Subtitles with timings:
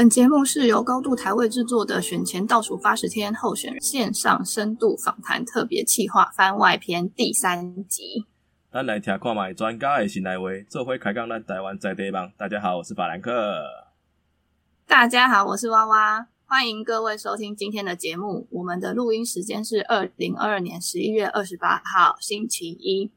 [0.00, 8.24] 本节目是由高度台位制作的选前倒数八十天候选人线上深度访谈特别企划番外篇第三集。
[8.72, 12.32] 咱来听看卖专家的新来话，这回开讲咱台湾在地帮。
[12.38, 13.62] 大家好，我是法兰克。
[14.86, 18.48] 大家好，我是娃娃，欢迎各位收听今天的节目。
[18.52, 23.10] 我们的录音时间是二零二二年十一月二十八号星期一。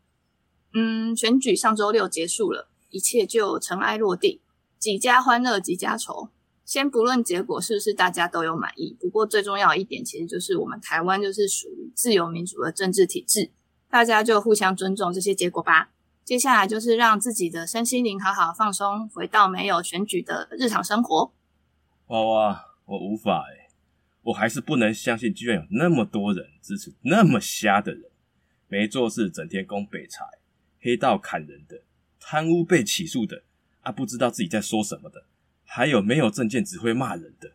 [0.73, 4.42] 嗯，选举上周六结束了，一切就尘埃落定，
[4.78, 6.28] 几家欢乐几家愁。
[6.66, 13.52] 先不论结果是不是大家都有满意，不过最重要一点，其实就是我们台湾就是属于自由民主的政治体制，
[13.89, 15.91] 大家就互相尊重这些结果吧。
[16.23, 21.33] 接下来就是让自己的身心灵好好放松，回到没有选举的日常生活。
[22.08, 23.67] 哇哇，我无法哎，
[24.22, 28.03] 我还是不能相信，居然有那么多人支持那么瞎的人，
[28.70, 30.23] 没做事整天攻北财，
[30.80, 31.81] 黑道砍人的，
[32.22, 33.44] 贪污被起诉的，
[33.81, 35.25] 啊，不知道自己在说什么的。
[35.76, 37.54] 还有没有证件只会骂人的？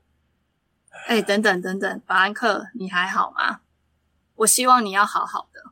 [1.06, 3.60] 哎，等等等等，法兰克，你还好吗？
[4.34, 5.70] 我希望你要好好的。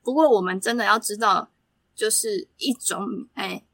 [0.00, 1.48] 不过我们真的要知道，
[1.96, 3.64] 就是一种哎，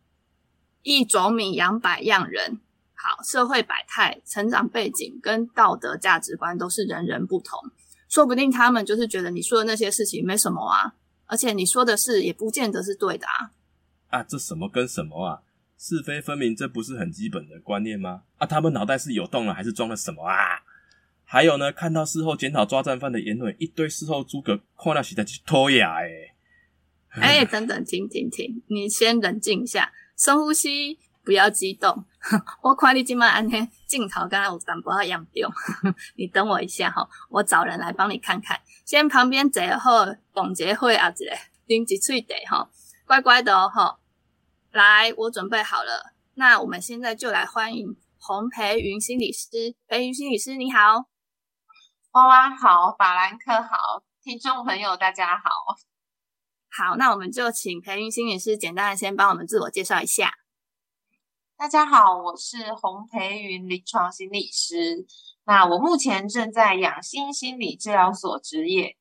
[0.83, 2.59] 一种米养百样人。
[2.95, 7.71] 好，社会百态、成长背景跟道德价值观都是人人不同。
[8.09, 10.95] 说不定他们就是觉得你说的那些事情没什么啊，
[11.27, 13.53] 而且你说的事也不见得是对的啊。
[14.09, 15.43] 啊，这什么跟什么啊？
[15.79, 18.23] 是非分明，这不是很基本的观念吗？
[18.39, 20.35] 啊，他们脑袋是有洞了，还是装了什么啊？
[21.25, 26.35] 还有呢，看到事后检讨抓战犯的言论，一堆事后诸葛看到实在去脱牙哎！
[27.21, 32.05] 哎， 等等，停停停，你先冷静一下，深呼吸，不要激动。
[32.63, 35.49] 我看你今晚安天镜头刚刚有淡薄样丢，
[36.17, 38.59] 你等我一下哈，我找人来帮你看看。
[38.85, 41.33] 先旁边坐好，董洁慧啊，这个
[41.67, 42.69] 拎一喙地哈，
[43.07, 43.99] 乖乖的哦哈。
[44.71, 46.13] 来，我准备好了。
[46.35, 49.75] 那我们现在就来欢迎洪培云心理师。
[49.87, 51.07] 培云心理师，你好，
[52.11, 55.51] 娃娃好，法兰克好，听众朋友大家好。
[56.69, 60.35] 好，那我们就请培云心理师简单的先帮我们自我介绍一下。
[61.57, 65.07] 大家好，我是洪培云临床心理师。
[65.45, 68.98] 那我目前正在养心心理治疗所执业。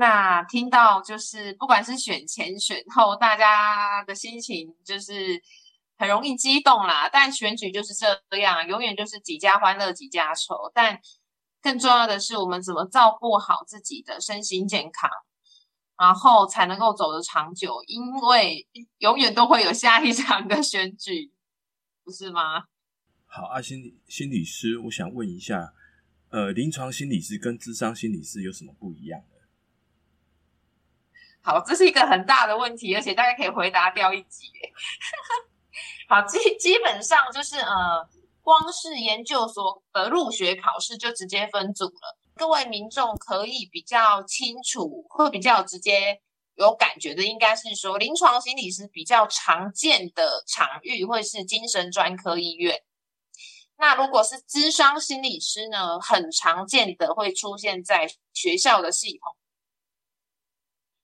[0.00, 5.38] 那听到就是不管是选前选后，大家的心情就是
[5.98, 7.06] 很容易激动啦。
[7.12, 10.72] 但选举就是这样，永远就是几家欢乐几家愁。
[10.72, 10.98] 但
[11.60, 15.10] 更重要的是，我们怎么照顾好自己的身心健康，
[15.98, 17.82] 然后才能够走得长久。
[17.86, 18.66] 因为
[19.00, 21.30] 永远都会有下一场的选举，
[22.02, 22.64] 不是吗？
[23.26, 25.74] 好，啊，心理心理师，我想问一下，
[26.30, 29.20] 呃，临床心理师跟智商心理师有什么不一样？
[31.42, 34.50] 好，这是一个很大的问题，而且大家可以回答掉一集。
[36.08, 38.08] 好，基基本上就是呃，
[38.42, 42.18] 光是研究所的入学考试就直接分组了。
[42.34, 46.20] 各位民众可以比较清楚，会比较直接
[46.56, 52.82] 有感觉的，应该是说临床心理师比较常见的场域会是精神专科医院。
[53.78, 59.36] 那如果是咨商心理师呢，很常见的会出现在学校的系统。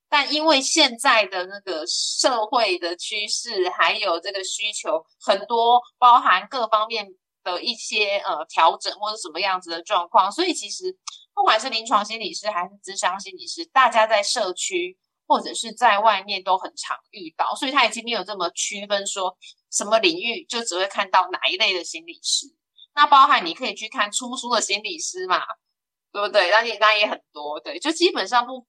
[0.09, 7.05] 但因为现在的那个社会的趋势，还有这个需求很多，包含各方面
[7.43, 10.97] 的一些呃调整或者什么样子的状况，所以其实
[11.35, 14.97] 不管是临床心理师还是咨商心理师，大家在社区
[15.27, 19.37] 或者是在外面都很常遇到，所以他已经没有这么区分说
[19.73, 22.47] 什么领域就只会看到哪一类的心理师。
[22.95, 25.43] 那包含你可以去看出书的心理师嘛，
[26.13, 26.49] 对不对？
[26.51, 28.65] 那也那也很多，对，就基本上不。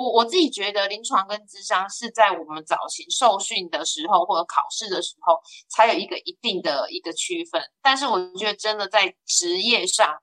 [0.00, 5.38] 我我自己觉得，临床跟智商是在我们早期受训的时候或者考试的时候，
[5.68, 7.60] 才有一个一定的一个区分。
[7.82, 10.22] 但是我觉得，真的在职业上，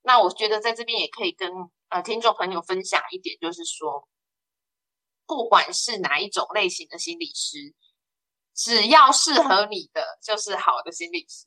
[0.00, 1.52] 那我觉得在这边也可以跟
[1.90, 4.08] 呃听众朋友分享一点，就是说，
[5.26, 7.74] 不管是哪一种类型的心理师，
[8.54, 11.44] 只要适合你的，就是好的心理师。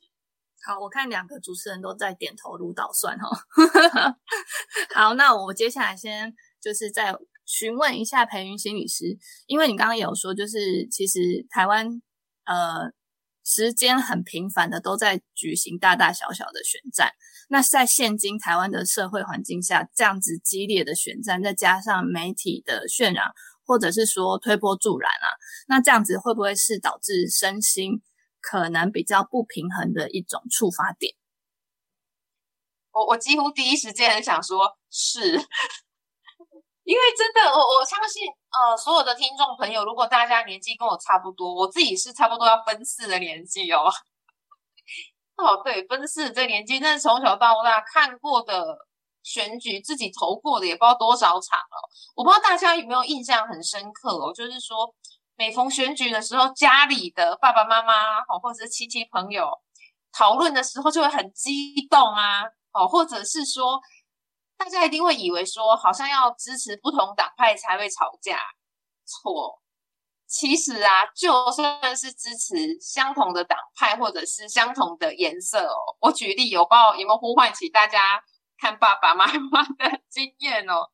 [0.67, 3.29] 好，我看两个主持人都在点头如捣蒜哈。
[4.93, 7.17] 好，那我接下来先就是在。
[7.45, 9.17] 询问一下培云心理师，
[9.47, 12.01] 因为你刚刚有说，就是其实台湾
[12.45, 12.91] 呃
[13.43, 17.11] 时间很频繁的都在举行大大小小的选战，
[17.49, 23.33] 那在现今台湾的社会环境下，这样子激烈的选战，再加上媒体的渲染，
[23.65, 25.27] 或者是说推波助澜啊，
[25.67, 28.01] 那这样子会不会是导致身心
[28.39, 31.13] 可能比较不平衡的一种触发点？
[32.93, 35.37] 我我几乎第一时间很想说，是。
[36.83, 43.89] 因为真的，我我相信，呃，所有的听众朋友，如果大家年纪跟我差不多，我自己是差不多要奔四的年纪哦。
[45.37, 48.77] 哦，对，分四这年纪，但是从小到大看过的
[49.23, 51.89] 选举，自己投过的也不知道多少场了。
[52.15, 54.93] 我不知道大家有没有印象很深刻哦，就是说
[55.35, 59.49] 每逢选举的时候，家里的爸爸妈妈哦，或者是亲戚朋友
[60.11, 62.43] 讨论的时候，就会很激动啊，
[62.73, 63.79] 哦，或者是说
[64.57, 68.39] 大家一定会以为说，好像要支持不同党派才会吵架，
[69.05, 69.61] 错。
[70.25, 78.23] 其实啊，就算是支持相同的党派或者是相同的颜色哦，我举例有报有没有呼唤起大家
[78.57, 80.89] 看爸爸妈妈的经验哦？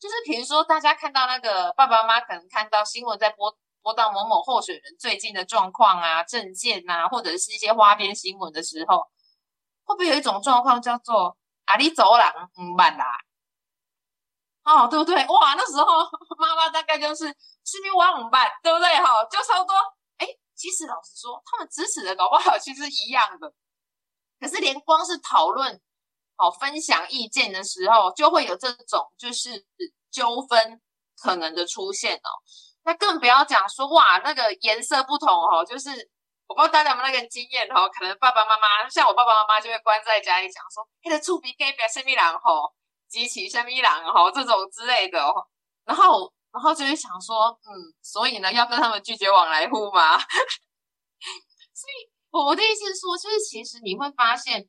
[0.00, 9.06] 就是比如说，大家看到那个爸爸妈妈可能看到新闻在播播到某某候选人最近的状况啊、证件啊，或者是一些花边新闻的时候，
[9.84, 11.36] 会不会有一种状况叫做
[11.68, 13.06] “啊，你走廊唔慢啦”？
[14.64, 15.14] 哦，对不对？
[15.26, 15.84] 哇，那时候
[16.38, 18.50] 妈妈大概就是是不我怎么办？
[18.62, 18.88] 对不对？
[18.96, 19.74] 哈，就差不多。
[20.18, 23.52] 哎，其实老实说，他们支持的搞不好其实一样的，
[24.38, 25.80] 可是连光是讨论、
[26.36, 29.64] 哦分享意见的时候，就会有这种就是
[30.10, 30.80] 纠纷
[31.16, 32.28] 可能的出现哦。
[32.84, 36.10] 那更不要讲说哇，那个颜色不同哦，就是
[36.48, 42.74] 我不知道大家有没有那个经验哦，可能爸爸妈妈像我爸爸妈妈就会关在家里讲说，那个触鼻给表什么人吼。
[43.08, 45.18] 激起像米朗哈这种之类的，
[45.86, 47.72] 然后然后就会想说，嗯，
[48.02, 50.18] 所以呢，要跟他们拒绝往来户吗？
[51.72, 54.68] 所以我的意思是说，就是其实你会发现，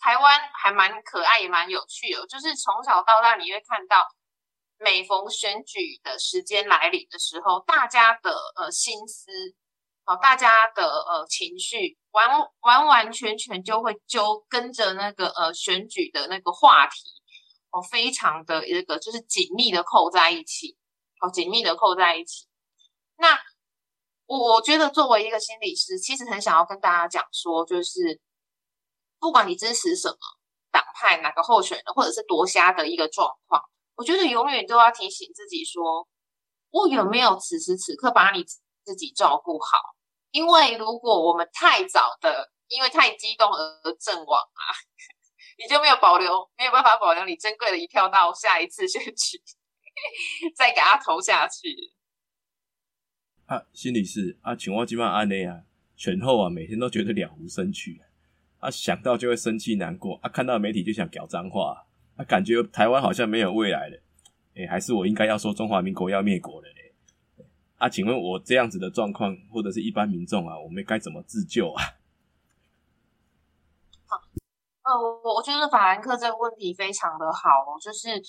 [0.00, 2.26] 台湾还蛮可爱，也蛮有趣的。
[2.26, 4.04] 就是从小到大，你会看到，
[4.78, 9.30] 每逢选举的时间来临的时候，大家的呃心思，
[10.08, 12.30] 哦，大家的呃情绪，完
[12.62, 17.02] 完完全全就会就跟着那个呃选举的那个话题。
[17.70, 20.74] 哦，非常的一个就是紧密的扣在一起，
[21.20, 22.46] 哦，紧密的扣在一起。
[23.18, 23.38] 那
[24.24, 28.18] 我我觉得作为一个心理师，其实很想要跟大家讲说，就是
[29.20, 30.16] 不管你支持什么
[30.70, 33.62] 党派、哪个候选人，或者是夺瞎的一个状况，
[33.96, 36.08] 我觉得永远都要提醒自己说，
[36.70, 38.42] 我有没有此时此刻把你
[38.82, 39.78] 自己照顾好？
[40.30, 44.62] 因为如果我们太早的，因为太激动而阵亡啊。
[45.60, 49.42] 你就没有保留，没有办法保留你珍贵的一票到下一次选举，
[50.54, 51.92] 再给他投下去。
[53.46, 55.62] 啊，心理师啊，请我今晚安内啊，
[55.96, 58.00] 选后啊，每天都觉得了无生趣
[58.60, 61.84] 啊，想到就会生气难过啊，看到媒体就想屌脏话
[62.16, 64.00] 啊，感觉台湾好像没有未来了，
[64.54, 66.68] 哎，还是我应该要说中华民国要灭国了？
[67.78, 71.82] 啊，请问我这样子的状况，或者是一般民众啊，我们该怎么自救啊？
[74.04, 74.20] 好
[74.82, 78.20] 呃，我我觉得法兰克这个问题非常的好，就是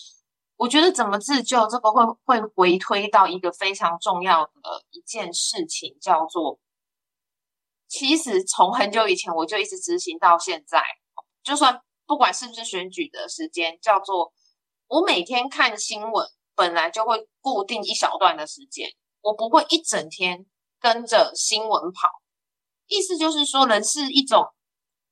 [0.57, 4.51] 我觉得怎么自救，这个会会回推到一个非常重要的
[4.91, 6.59] 一件事情，叫做，
[7.87, 10.83] 其实从很久以前我就一直执行到现在，
[11.41, 14.31] 就算不管是不是选举的时间，叫做
[14.87, 18.89] 我每天看新闻，本来就会固定一小段的时间，
[19.21, 20.45] 我不会一整天
[20.79, 22.09] 跟着新闻跑，
[22.87, 24.53] 意思就是说，人是一种。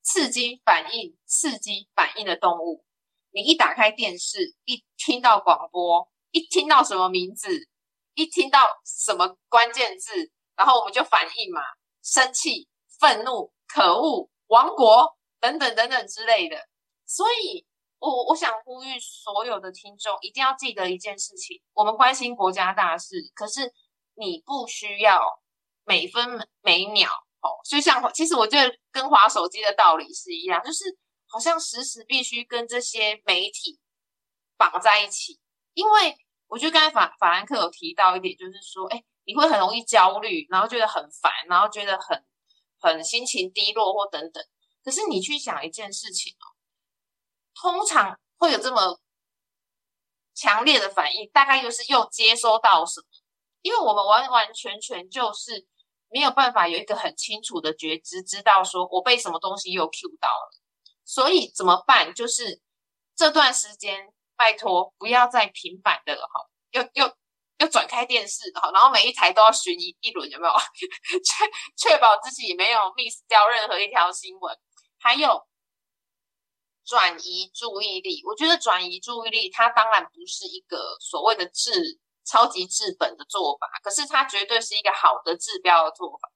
[0.10, 2.86] 刺激反应、刺激反应的动物，
[3.32, 7.68] 你一打开电视，一听到广播，一听到什么名字，
[8.14, 11.60] 一听到什么关键字，然后我们就反应嘛，
[12.02, 12.70] 生气、
[13.02, 16.56] 愤怒、可恶、亡国等等等等之类的。
[17.06, 17.66] 所以，
[18.00, 23.74] 我我想呼吁所有的听众一定要记得一件事情：我们关心国家大事，可是
[24.18, 25.42] 你不需要
[25.86, 27.10] 每分每秒。
[27.40, 30.98] 哦，就像其实我觉得跟滑手机的道理是一样，就是
[31.28, 33.80] 好像时时必须跟这些媒体
[34.58, 35.40] 绑在一起，
[35.76, 42.26] 因为我觉得刚才法法兰克有提到一点，就是说，哎，你会很容易焦虑，然后觉得很烦，然后觉得很
[42.80, 44.44] 很心情低落或等等。
[44.84, 46.58] 可是你去想一件事情哦，
[47.54, 49.00] 通常会有这么
[50.34, 53.06] 强烈的反应，大概就是又接收到什么？
[53.68, 55.68] 因为我们完完全全就是。
[56.10, 60.52] 没有办法有一个很清楚的觉知，知道说我被什么东西又 Q 到了，
[61.04, 62.14] 所以怎么办？
[62.14, 62.62] 就是
[63.14, 67.14] 这段时间，拜托不要再频繁的了哈，又又
[67.58, 70.54] 又转开电视哈，然后每一台都要巡一一轮，有没有？
[71.76, 74.58] 确确保自己没有 miss 掉任何一条新闻，
[75.00, 75.46] 还有
[76.86, 78.24] 转移注意力。
[78.26, 82.00] 我觉得转移注意力，它当然不是一个所谓的治。
[82.28, 86.30] 超级治本的做法，可是它绝对是一个好的治标的做法。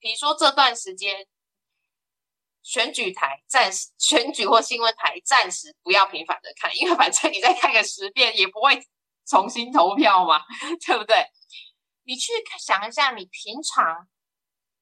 [0.00, 1.26] 比如说这段时间，
[2.62, 8.80] 选举台暂时选举或新闻台暂时不要频繁的看，因为反正你再看个十遍也不会
[9.26, 10.42] 重新投票嘛，
[10.84, 11.24] 对不对？
[12.04, 14.08] 你去想一下，你平常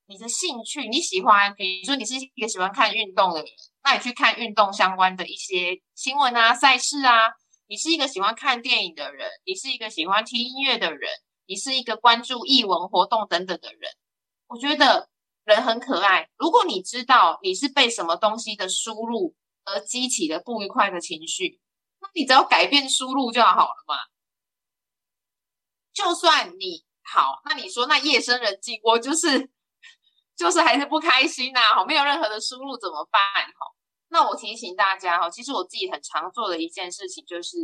[0.06, 3.50] 你的兴趣，你喜欢，比如说你是一个喜欢看运动的人，
[3.82, 7.24] 那你去看运动相关的一些新闻啊、赛事啊。
[7.68, 11.10] 你是一个喜欢看电影的人，你是一个喜欢听音乐的人，
[11.46, 13.90] 你是一个关注艺文活动等等的人。
[14.46, 15.08] 我觉得
[15.44, 16.28] 人很可爱。
[16.36, 21.60] 如果你知道你是被什么东西的输入而激起的不愉快的情绪，
[22.00, 23.96] 那你只要改变输入就好了嘛。
[25.92, 29.50] 就算你好，那你说那夜深人静，我就是
[30.36, 33.20] 就是还是不开心呐，好，没有任何的输入怎么办？
[33.44, 33.74] 哈，
[34.08, 37.56] 那我提醒大家哈，其实我自己很常做的一件事情就是，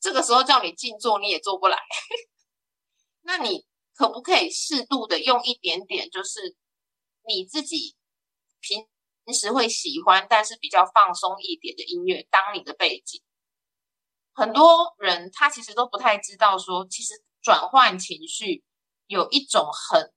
[0.00, 1.78] 这个时候叫你静坐你也做不来，
[3.22, 3.66] 那你。
[3.98, 6.54] 可不可以适度的用一点点，就是
[7.26, 7.96] 你自己
[8.60, 8.86] 平
[9.24, 13.22] 平时会喜欢，但是比较放松一点的音乐当你的背景？
[14.34, 18.62] 很多人他其实都不太知道，说其实转换情绪
[19.06, 20.12] 有一种很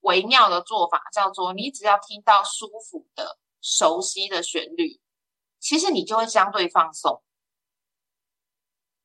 [0.00, 5.00] 微妙的做法，叫做你只要听到舒服的、熟悉的旋律，
[5.58, 7.22] 其实你就会相对放松。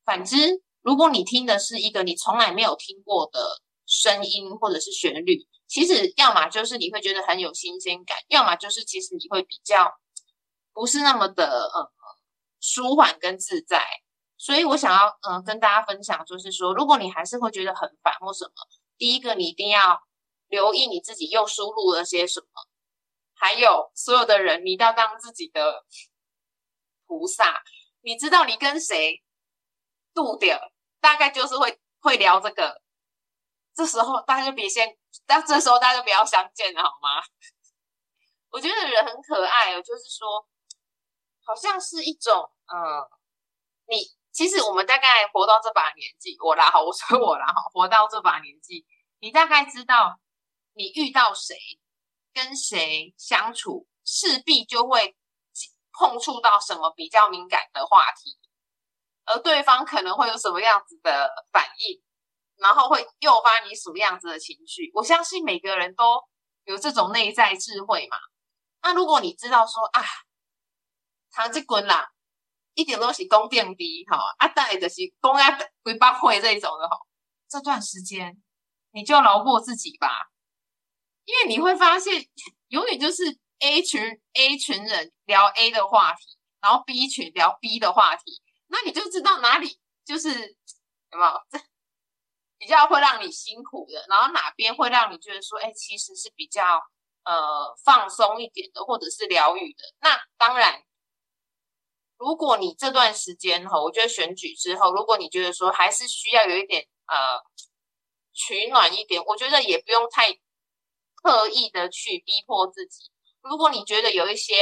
[0.04, 9.94] 反之，如果你听的是一个你从来没有听过的，声音或者是旋律，其实要么就是你会觉得很有新鲜感，要么就是其实你会比较
[10.74, 11.92] 不是那么的呃
[12.60, 13.84] 舒缓跟自在。
[14.38, 18.52] 所以我想要嗯跟大家分享，就是说，如果你还是会觉得很烦或什么，
[18.98, 20.02] 第一个你一定要
[20.48, 22.48] 留意你自己又输入了些什么，
[23.36, 25.86] 还有所有的人，你一定要当自己的
[27.06, 27.64] 菩萨。
[28.02, 29.24] 你知道你跟谁
[30.14, 32.82] 度的，大概就是会会聊这个。
[33.76, 37.22] 这时候大家就别先，但这时候大家就不要相见了，好吗？
[38.52, 40.48] 我觉得人很可爱哦，就是说，
[41.44, 43.04] 好像是一种，嗯，
[43.88, 43.98] 你
[44.32, 48.86] 其实我们大概活到这把年纪，我啦，好，我说我啦，哈，活到这把年纪，
[49.20, 50.22] 你大概知道，
[50.72, 51.58] 你遇到谁，
[52.36, 55.16] 跟谁相处，势必就会
[55.98, 58.38] 碰触到什么比较敏感的话题，
[59.24, 62.04] 而对方可能会有什么样子的反应。
[62.58, 64.90] 然后会诱发你什么样子的情绪？
[64.94, 66.24] 我相信每个人都
[66.64, 68.16] 有这种内在智慧嘛。
[68.82, 70.02] 那如果你知道说啊，
[71.32, 72.08] 唐吉滚啦，
[72.74, 76.98] 一点都是供电低哈，啊，但就是供啊会八会这种的哈，
[77.50, 78.42] 这段时间
[78.92, 80.08] 你就饶过自己吧，
[81.26, 82.26] 因为你会发现，
[82.70, 84.02] 永远就是 A 群
[84.34, 90.30] A 群人聊 A 的话题，然后 B 群聊 B 的话题，那你就知道哪里就是
[91.12, 91.60] 有没有这。
[92.58, 96.82] 比较会让你辛苦的，然后哪边会让你觉得说，哎，其实是比较
[97.24, 99.84] 呃放松一点的，或者是疗愈的。
[100.00, 100.82] 那当然，
[102.18, 107.44] 如果你这段时间哈，我觉得选举之后，如果你觉得说还是需要有一点呃
[108.34, 110.32] 取暖一点，我觉得也不用太
[111.26, 113.10] 刻意的去逼迫自己。
[113.42, 114.54] 如果你觉得有一些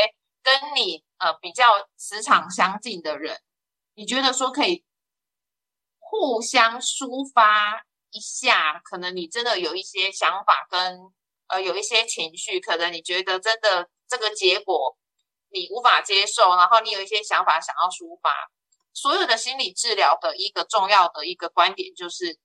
[0.41, 3.41] 跟你呃比较磁场相近的人，
[3.95, 4.85] 你觉得说可以。
[5.99, 10.99] 互相抒发一下，可能你真的有一些想法跟
[11.47, 14.95] 呃有一些情绪，可能你觉得真的这个结果
[15.49, 18.29] 你无法接受，然后你有一些想法想要抒发。
[18.93, 22.39] 所有的心理治疗的一个重要的一个观点就是，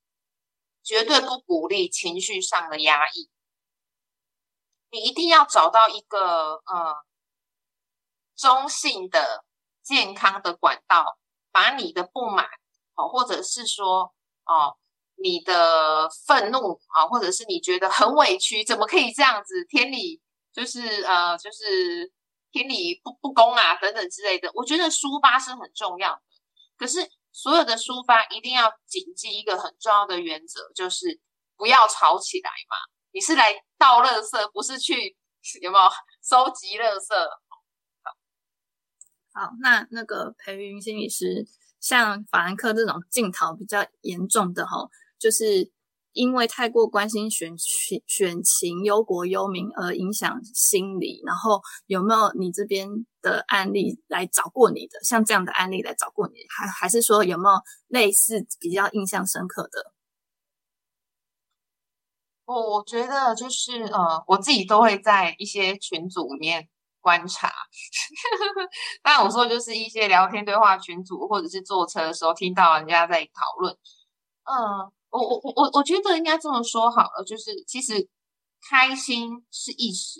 [0.83, 3.29] 绝对不鼓励情绪上的压抑。
[4.91, 6.95] 你一定要找到一个呃
[8.35, 9.45] 中性的、
[9.83, 11.17] 健康的管道，
[11.51, 12.47] 把你的不满。
[12.95, 14.75] 哦，或者是说，哦，
[15.15, 19.63] 你的愤怒啊，或者是你觉得很委屈，怎么可以这样子？
[19.69, 22.11] 天理就是呃，就是
[22.51, 24.51] 天理不不公啊，等等之类的。
[24.53, 26.21] 我觉得抒发是很重要的，
[26.77, 31.21] 可是所有的抒发一定要谨记一个很重要的原则，就是
[31.55, 32.75] 不要吵起来嘛。
[33.11, 35.15] 你是来倒垃圾，不是去
[35.61, 35.89] 有没有
[36.21, 37.13] 收集垃圾？
[39.33, 41.45] 好，那那个裴云心理师。
[41.79, 45.71] 像法兰克这种镜头比较严重的哈，就是
[46.11, 51.21] 因为太过关心选选选情忧国忧民而影响心理。
[51.25, 52.89] 然后有没有你这边
[53.21, 54.99] 的案例来找过你的？
[55.05, 59.93] 像这样的案例来找过你，还还是说有没有类似比较印象深刻的？
[62.53, 66.67] 我我觉得就是呃，我自己都会在一些群组里面。
[67.01, 67.49] 观察，
[69.01, 73.73] 当然我说就是一些聊天对话群组，或者是坐车的时候听到人家在讨论。
[74.43, 78.05] 嗯，我我我我我觉得应该这么说好了，就是其实
[78.69, 80.19] 开心是一时，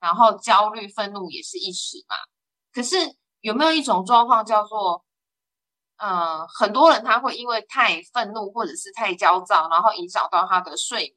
[0.00, 2.16] 然后焦虑、愤怒也是一时嘛。
[2.72, 2.96] 可是
[3.40, 5.04] 有没有一种状况叫做，
[5.98, 11.16] 嗯，很多人他会因为太愤怒或者是太焦躁，然后影响到他的睡眠。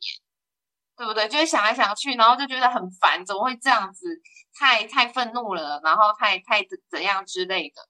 [1.02, 1.28] 对不对？
[1.28, 4.06] 就会想来想去，然后就觉得很烦，怎么会这样子？
[4.54, 7.82] 太太愤怒了，然后太太怎样之类的。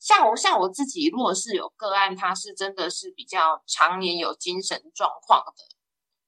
[0.00, 5.62] 像我像我自己，如果是有个案，他是真的是比较常年有精神状况的，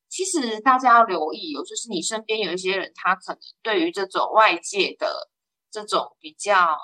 [0.08, 5.30] 其实大家要留意有，就是你身边有一些人，他可能对于这种外界的
[5.72, 6.78] 这种比较呃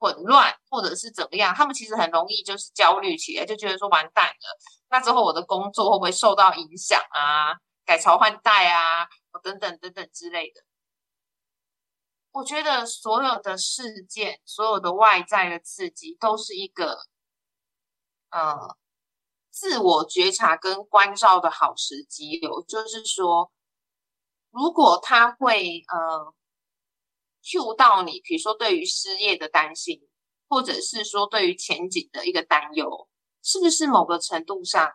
[0.00, 4.58] 混乱或者是怎么样，他们其实很容易就是焦虑起来，就觉得说完蛋了，
[4.90, 7.54] 那之后我的工作会不会受到影响啊？
[7.88, 9.08] 改朝换代啊，
[9.42, 10.62] 等等等等之类的。
[12.32, 16.98] 我觉得所有的事件，所有的外在的刺激，都是一个
[18.28, 18.76] 呃
[19.50, 22.32] 自我觉察跟关照的好时机。
[22.40, 23.50] 有就是说，
[24.50, 26.34] 如果他会呃
[27.42, 30.06] Q 到你，比如说对于失业的担心，
[30.46, 33.08] 或者是说对于前景的一个担忧，
[33.42, 34.92] 是不是某个程度上，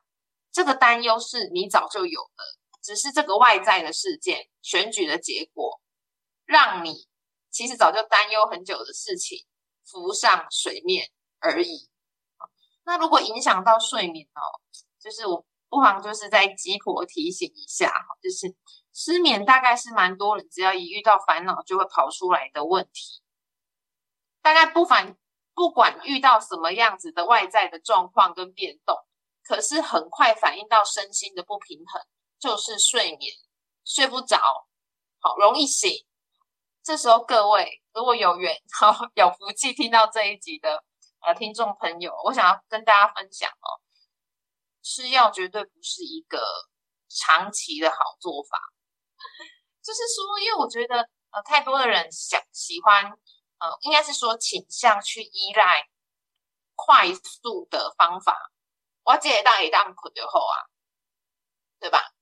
[0.51, 2.43] 这个担忧是你早就有的？
[2.83, 5.81] 只是这个外在的事件，选举的结果，
[6.45, 7.07] 让你
[7.49, 9.47] 其实早就担忧很久的事情
[9.85, 11.09] 浮上水面
[11.39, 11.89] 而已。
[12.83, 14.59] 那如果影响到睡眠哦，
[14.99, 18.53] 就是我不妨就是在鸡婆提醒一下哈，就是
[18.93, 23.21] 失眠大概是蛮多人只要一遇到烦恼就会跑出来的问题。
[24.41, 25.17] 大概不凡
[25.53, 28.97] 不管遇到什么样子的外在的状况跟变动，
[29.41, 32.01] 可是很快反映到身心的不平衡。
[32.43, 33.33] 就是睡眠
[33.85, 34.37] 睡不着，
[35.21, 36.05] 好容易醒。
[36.83, 40.83] 这时候各位如果有缘，好有福气听到这一集的
[41.21, 43.79] 呃听众朋友，我想要跟大家分享哦，
[44.81, 46.67] 吃药绝对不是一个
[47.07, 48.59] 长期的好做法。
[49.81, 55.87] 就是说，因为我觉得呃太多的人想喜欢呃，应该是说倾向去依赖
[56.75, 58.51] 快速的方法。
[59.03, 60.67] 我这一档一档困就好啊，
[61.79, 62.12] 对吧？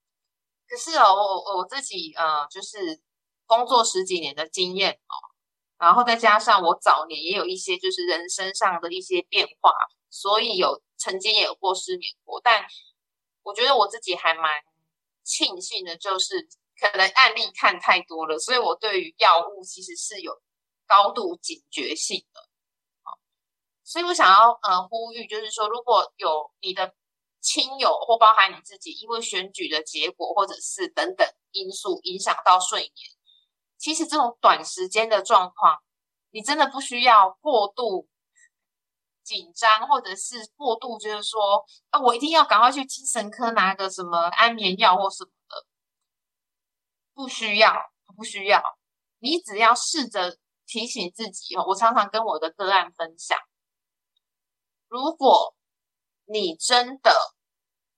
[0.72, 3.02] 可是哦，我我自己呃，就是
[3.46, 5.16] 工作十几年的经验哦，
[5.78, 9.74] 然后再加上我早年也有一些就是人生上的一些变化，
[10.10, 12.40] 所以有曾经也有过失眠过。
[12.42, 12.66] 但
[13.44, 14.62] 我觉得我自己还蛮
[15.26, 16.48] 庆幸的，就是
[16.80, 20.42] 可能案例看太多了，所以我对于药物其实是有
[20.88, 22.48] 高度警觉性的。
[23.84, 26.96] 所以我想要呃呼吁，就是说如果有你的。
[27.42, 33.10] 亲友或包含你自己，因为选举的结果或者是等等因素影响到睡眠，
[33.80, 35.80] 其实这种短时间的状况，
[36.30, 38.08] 你真的不需要过度
[39.24, 45.66] 紧张，或者是过度就是说啊，我一定要赶快去精神科拿个什么安眠药或什么的，
[47.16, 48.62] 不需要，不需要，
[49.18, 51.66] 你只要试着提醒自己哦。
[51.68, 53.38] 我常常跟我的个案分享，
[54.88, 55.56] 如果。
[56.28, 57.12] 你真的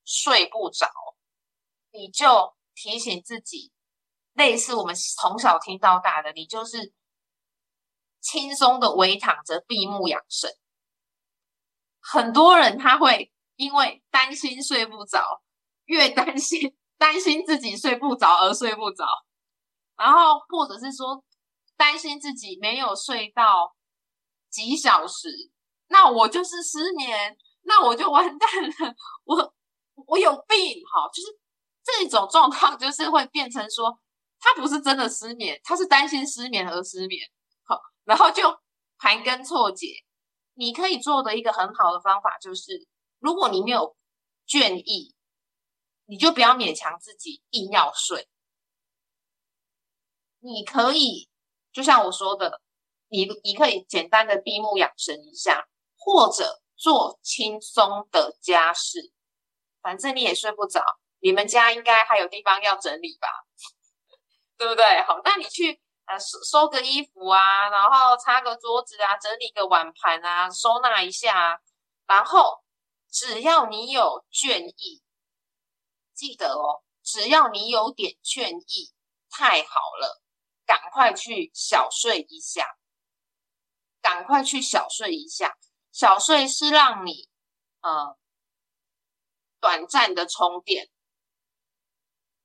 [0.05, 0.87] 睡不着，
[1.91, 3.71] 你就提醒自己，
[4.33, 6.93] 类似我们从小听到大的，你就是
[8.19, 10.51] 轻松的围躺着闭目养神。
[11.99, 15.41] 很多人他会因为担心睡不着，
[15.85, 19.05] 越担心担心自己睡不着而睡不着，
[19.95, 21.23] 然后或者是说
[21.77, 23.75] 担心自己没有睡到
[24.49, 25.29] 几小时，
[25.87, 27.37] 那我就是失眠。
[27.65, 29.55] 那我就完蛋了，我
[30.07, 31.39] 我有病哈，就是
[31.83, 33.99] 这种状况，就是会变成说，
[34.39, 37.21] 他不是真的失眠，他是担心失眠而失眠，
[37.63, 38.43] 好，然后就
[38.97, 39.87] 盘根错节。
[40.55, 42.87] 你可以做的一个很好的方法就是，
[43.19, 43.95] 如果你没有
[44.47, 45.15] 倦意，
[46.05, 48.27] 你就不要勉强自己硬要睡。
[50.39, 51.29] 你可以
[51.71, 52.61] 就像我说的，
[53.07, 56.59] 你你可以简单的闭目养神一下，或者。
[56.75, 59.12] 做轻松的家事，
[59.83, 60.81] 反正你也睡不着，
[61.19, 63.27] 你们家应该还有地方要整理吧，
[64.57, 65.03] 对不对？
[65.03, 71.61] 好，那你去呃收收个衣服啊，然后擦个桌子啊，整理个碗盘啊，收纳一下，
[72.07, 72.63] 然后
[73.11, 75.03] 只要你有倦意，
[76.13, 78.93] 记得哦，只要你有点倦意，
[79.29, 80.21] 太好了，
[80.65, 82.77] 赶快去小睡一下，
[84.01, 85.57] 赶快去小睡一下。
[85.91, 87.29] 小睡是让你
[87.81, 88.17] 呃
[89.63, 90.89] 短暂的充电。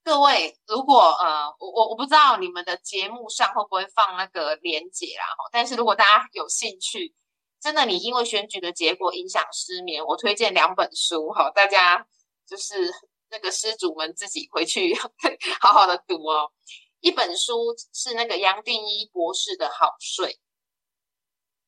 [0.04, 7.12] 各位，如果呃我我我不知道你们的节目上会不会放那个连结啦，但是如果大家有兴趣，
[7.60, 12.06] 真的你因为选举的结果影响失眠，我推荐两本书哈，大家
[12.46, 12.88] 就是
[13.30, 14.94] 那个失主们自己回去
[15.60, 16.52] 好好的读哦。
[17.00, 20.38] 一本书是那个杨定一博士的好睡。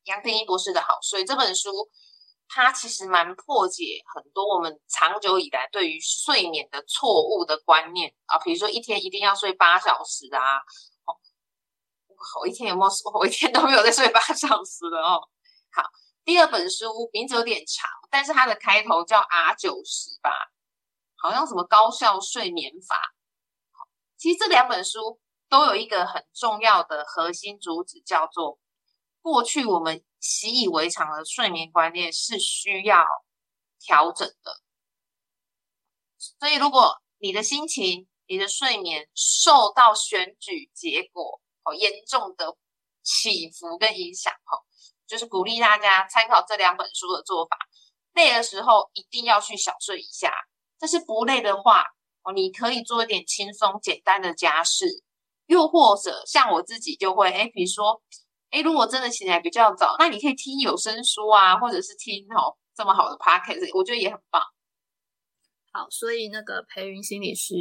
[0.05, 1.91] 杨定一博士的好睡这本书，
[2.53, 10.57] 它其实蛮破解很多我们长久以来对于睡眠的错误的观念啊，比如说一天一定要睡八小时啊，
[11.05, 11.15] 哦，
[12.41, 12.91] 我一天有没有？
[13.17, 15.21] 我一天都没有在睡八小时了哦。
[15.71, 15.81] 好，
[16.25, 20.51] 第二本书名字有点长，但是它的开头叫 R 九十吧，
[21.15, 22.97] 好像什么高效睡眠法。
[23.71, 23.87] 好，
[24.17, 28.59] 其实这两本书都有一个很重要的核心主旨，叫做
[29.21, 33.03] 过去我们习以为常的睡眠观念是需要
[33.79, 34.53] 调整的。
[36.17, 42.55] 所以，如果你的心情、你的睡眠受到选举结果好严重的
[43.03, 44.59] 起伏跟影响，哈。
[45.07, 47.57] 就是鼓励大家参考这两本书的做法。
[48.13, 50.31] 累的时候一定要去小睡一下，
[50.79, 51.83] 但是不累的话，
[52.23, 55.03] 哦，你可以做一点轻松简单的家事，
[55.47, 58.01] 又或者像我自己就会，哎，比如说，
[58.51, 64.41] 哎，如果真的起来比较早，那你可以听有声书啊，或者是听哦这么好的 podcast，我觉得也很棒。
[65.71, 67.55] 好，所以那个培云心理师，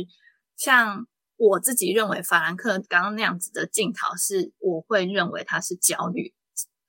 [0.57, 6.35] 像我自己认为法兰克刚刚那样子的镜头，是我会认为他是焦虑。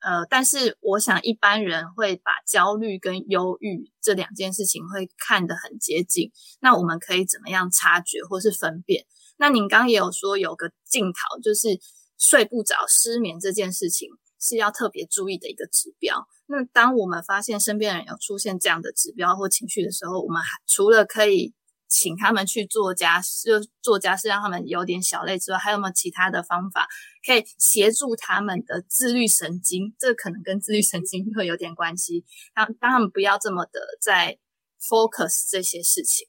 [0.00, 6.32] 呃，但是我想一般人会把焦虑跟忧郁这两件事情会看得很接近。
[6.60, 9.06] 那我们可以怎么样察觉或是分辨？
[9.36, 11.78] 那您刚刚也有说有个镜头，就是
[12.22, 14.08] 睡不着、失眠这件事情
[14.40, 16.26] 是要特别注意的一个指标。
[16.46, 21.52] 那当我们发现身边人有出现这样的指标或情绪的时候，我们还除了可以。
[21.94, 26.88] 请他们去做家事，就做家事，让他们有点小累之外，还有没有其他的方法
[27.22, 29.94] 可以协助他们的自律神经？
[29.98, 34.38] 这可能跟自律神经会有点关系，让让他们不要这么的在
[34.80, 36.26] focus 这些事情。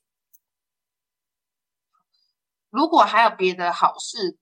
[2.69, 4.37] 如果还有别的好事，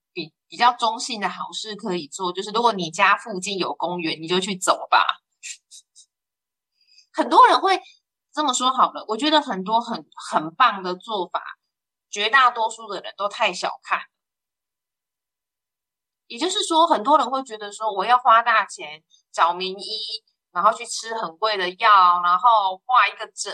[0.52, 5.08] 比较中性的好事可以做，就是如果你家附近有公园，你就去走吧。
[7.12, 7.82] 很多人会。
[8.34, 11.44] 这么说好了，我觉得很多很很棒的做法，
[12.10, 14.00] 绝大多数的人都太小看。
[16.28, 19.84] 也就是说，很多人会觉得说，我要花大钱找名医，
[20.54, 23.54] 然后去吃很贵的药，然后挂一个诊，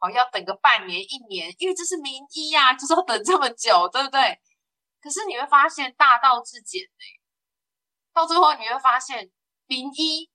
[0.00, 4.38] 哦，要等个半年一年，因为这是名医呀，就是要等这么久，对不对？
[5.00, 7.04] 可是你会发现大道至简哎，
[8.12, 9.30] 到最后你会发现，
[9.66, 10.30] 名医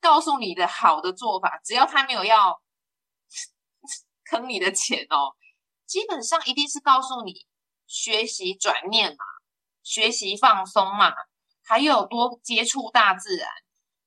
[0.00, 2.60] 告诉你的好的做法，只要他没有要。
[4.30, 5.36] 坑你的钱哦，
[5.84, 7.46] 基本上一定是告诉你
[7.86, 9.24] 学习转念嘛，
[9.82, 11.12] 学习放松嘛，
[11.62, 13.46] 还有多接触大自然。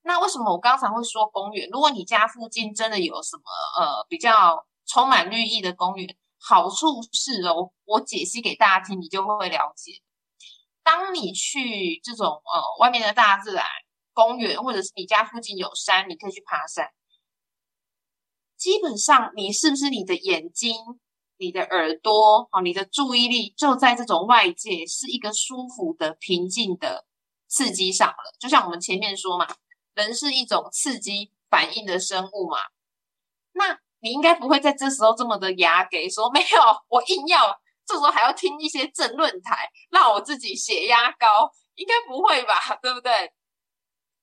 [0.02, 1.70] 那为什么我刚才会说公园？
[1.72, 3.44] 如果你家附近真的有什么
[3.80, 10.02] 呃比较充满绿意的公园，好处是哦，我解析给大家听，你就会了解。
[10.84, 13.66] 当你去这种呃外面的大自然
[14.14, 16.90] 公园，或者是你家附近有山，你可以去爬山。
[18.56, 20.76] 基本上，你是不是你的眼睛、
[21.38, 27.06] 你的耳朵、哦，你的注意力就在这种外界是一个舒服的、平静的
[27.48, 28.36] 刺激上了？
[28.40, 29.48] 就像我们前面说嘛，
[29.94, 32.58] 人是一种刺激反应的生物嘛。
[33.52, 36.48] 那你应该不会在这时候这么的牙给说没有，
[36.88, 42.78] 我硬要这时候还要听一些正论台，让我自己血压高，应该不会吧？
[42.82, 43.32] 对不对？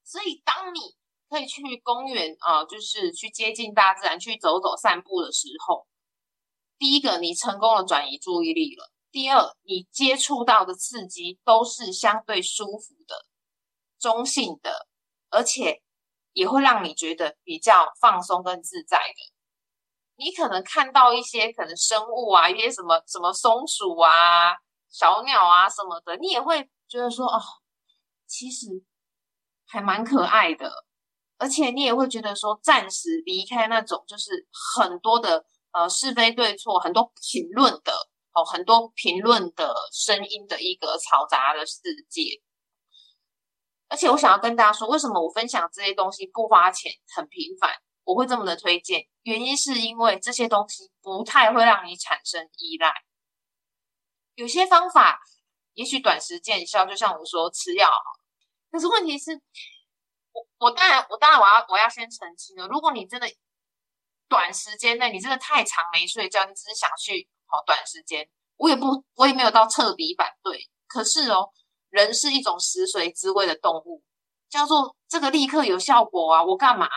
[0.04, 0.94] 所以当你。
[1.30, 5.84] 可以去公园啊，就是去接近大自然，去走走散步的时候，
[6.78, 13.26] 第一个你成功的转移注意力了；第二，你接触到的刺激都是相对舒服的、
[13.98, 14.86] 中性的，
[15.28, 15.82] 而且
[16.34, 19.33] 也会让你觉得比较放松跟自在的。
[20.16, 24.54] 你可能看到一些可能生物啊，一些什么什么松鼠啊、
[24.90, 27.40] 小鸟啊什么的，你也会觉得说哦，
[28.26, 28.68] 其实
[29.66, 30.70] 还蛮可爱的。
[31.36, 34.46] 而且你也会觉得说，暂时离开那种就是
[34.76, 37.92] 很多的呃是非对错，很多评论的
[38.32, 42.40] 哦，很多评论的声音的一个嘈杂的世界。
[43.88, 47.70] 而且我想要跟大家说，为什么我分享这些东西不花钱，很平凡，
[48.04, 52.92] 我会这么的推荐，原因是因为这些东西不太会让你产生依赖。
[54.34, 55.20] 有些方法
[55.74, 57.90] 也许短时见效，就像我说吃药，
[58.70, 59.42] 可是问题是。
[60.34, 63.26] 我我当然我当然我要我要先澄清了，如果你真的
[64.28, 70.68] 短时间内你真的太长没睡觉，你只是想去好短时间，我也不我也没有到彻底反对。
[70.88, 71.50] 可是哦，
[71.88, 74.02] 人是一种食髓知味的动物，
[74.50, 76.88] 叫做这个立刻有效果啊，我干嘛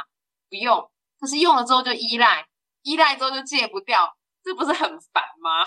[0.49, 0.89] 不用？
[1.19, 2.47] 可是用了之后就依赖，
[2.81, 5.65] 依赖之后就戒不掉，这不是很烦吗？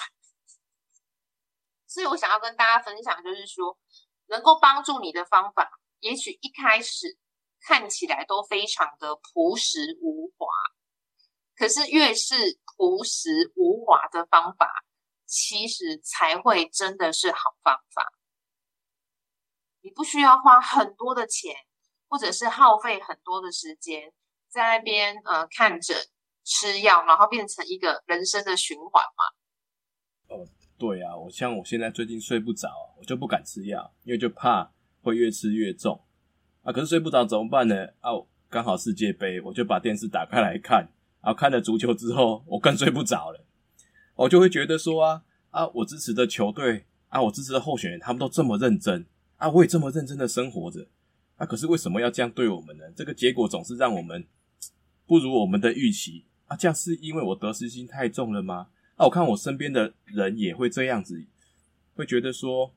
[1.86, 3.78] 所以我想要跟大家分享，就是说
[4.26, 7.18] 能够帮助你的方法，也许一开始。
[7.62, 10.46] 看起来都非常的朴实无华，
[11.54, 14.82] 可是越是朴实无华的方法，
[15.26, 18.14] 其实才会真的是好方法。
[19.82, 21.54] 你不需要花很多的钱，
[22.08, 24.10] 或者是耗费很多的时间
[24.50, 25.96] 在那边呃看诊、
[26.44, 30.36] 吃药，然后变成一个人生的循环嘛？
[30.36, 36.00] 哦，对啊，我像我现在最近睡不着，我就不敢吃药，因为就怕会越吃越重
[36.62, 36.72] 啊。
[36.72, 37.86] 可是睡不着怎么办呢？
[38.00, 38.10] 啊，
[38.48, 40.88] 刚好世界杯，我就把电视打开来看，
[41.22, 43.44] 然后看了足球之后，我更睡不着了。
[44.16, 49.06] 我就会觉得说啊啊，我支持的球队啊，我支持的候选人，他们都这么认真。
[49.36, 50.86] 啊，我也这么认真的生活着，
[51.36, 52.84] 啊，可是为什么要这样对我们呢？
[52.94, 54.26] 这个结果总是让我们
[55.10, 58.68] 不如我们的预期啊，这样是因为我得失心太重了吗？
[58.94, 61.26] 啊，我看我身边的人也会这样子，
[61.96, 62.72] 会觉得说，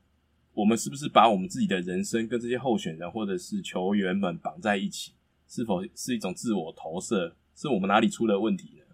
[0.52, 5.12] 我们是不是把我们自己的人生跟这些候选人或者是球员们绑在一起？
[5.46, 7.36] 是否是一种自我投射？
[7.54, 8.84] 是我们哪里出了问题呢？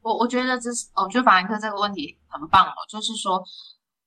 [0.00, 3.44] 我我觉得这是，我觉得法兰克这个问题很棒哦，就是说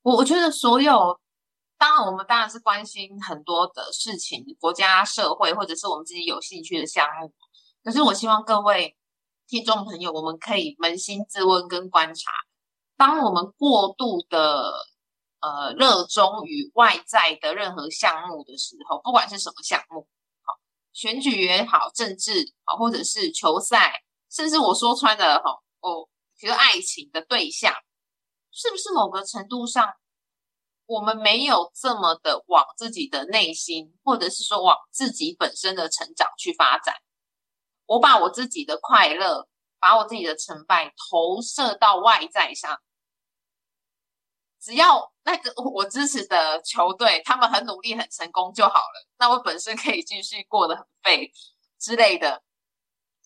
[0.02, 1.16] 我我觉得所有。
[1.78, 7.34] 当然，我们当然是关心很多的事情，国家、社会，或者是我们自己有兴趣的项目。
[7.84, 8.96] 可是，我希望各位
[9.48, 12.32] 听众朋友，我们可以扪心自问跟观察：
[12.98, 14.74] 当我们过度的
[15.42, 20.08] 呃热衷于外在的任何项目的时候，不管是什么项目，
[20.44, 20.54] 好
[20.94, 26.08] 选举也好，政治好，或者是球赛，甚至我说穿了哈，哦，
[26.40, 27.74] 比如爱情的对象，
[28.52, 29.94] 是不是某个程度上？
[30.88, 36.96] 我们没有这么的往自己的内心，或者是说往自己本身的成长去发展。
[37.88, 39.48] 我把我自己的快乐，
[39.80, 42.80] 把我自己的成败投射到外在上，
[44.62, 49.08] 只要那个我支持的球队他们很努力、很成功就好了。
[49.18, 51.32] 那我本身可以继续过得很废
[51.80, 52.44] 之类的。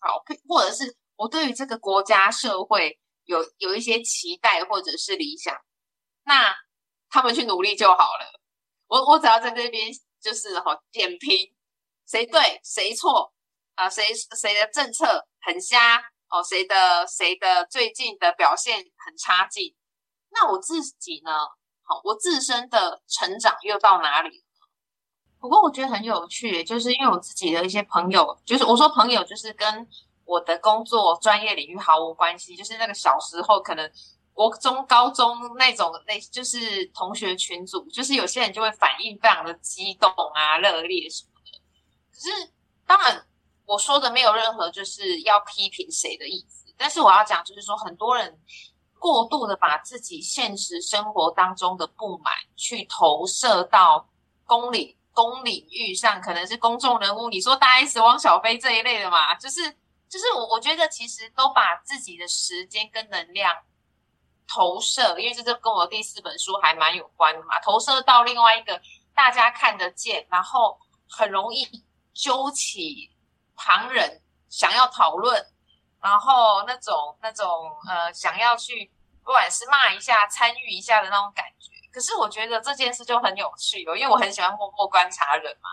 [0.00, 5.54] 好，或者是我对于这个国家社会有有一些期待或者是理想，
[6.24, 6.56] 那。
[7.10, 8.40] 他们去努力就好了，
[8.86, 11.52] 我我只要在这边就是哈点评
[12.06, 13.32] 谁对谁错
[13.74, 15.96] 啊，谁谁的政策很瞎
[16.28, 19.74] 哦，谁的谁的最近的表现很差劲，
[20.30, 21.32] 那我自己呢？
[21.82, 24.44] 好，我自身的成长又到哪里？
[25.40, 29.88] 不过我觉得很有趣，就是因为我自己的一些朋友，就是我说朋友，就是跟
[30.24, 33.90] 我的工作专业领域毫无关系，就是那个小时候可能。
[34.40, 41.60] 国中、高中那种那，就是同学群组，就是有些人就会反应非常的激动啊、热烈什么的。
[42.10, 42.50] 可是，
[42.86, 43.22] 当然
[43.66, 48.40] 我说的没有任何就是要批评谁的意思，但是我要讲就是说，很多人
[48.98, 54.08] 过度的把自己现实生活当中的不满去投射到
[54.46, 59.70] 公领公领域上，可能是公众人物，你说大 S、汪小菲这一类的嘛，就是
[60.08, 63.54] 就是我我觉得其实都把自己的时间跟能量。
[64.52, 67.60] 投射，因为这这跟我第四本书还蛮有关的嘛。
[67.60, 68.82] 投射到另外一个
[69.14, 70.76] 大家看得见，然后
[71.08, 71.64] 很容易
[72.12, 73.08] 揪起
[73.54, 75.46] 旁人想要讨论，
[76.00, 77.46] 然后那种那种
[77.88, 78.90] 呃想要去
[79.22, 81.70] 不管是骂一下、参与一下的那种感觉。
[81.92, 85.70] 可是我觉得这件事就很有趣哦，因为我很喜欢默默观察人嘛。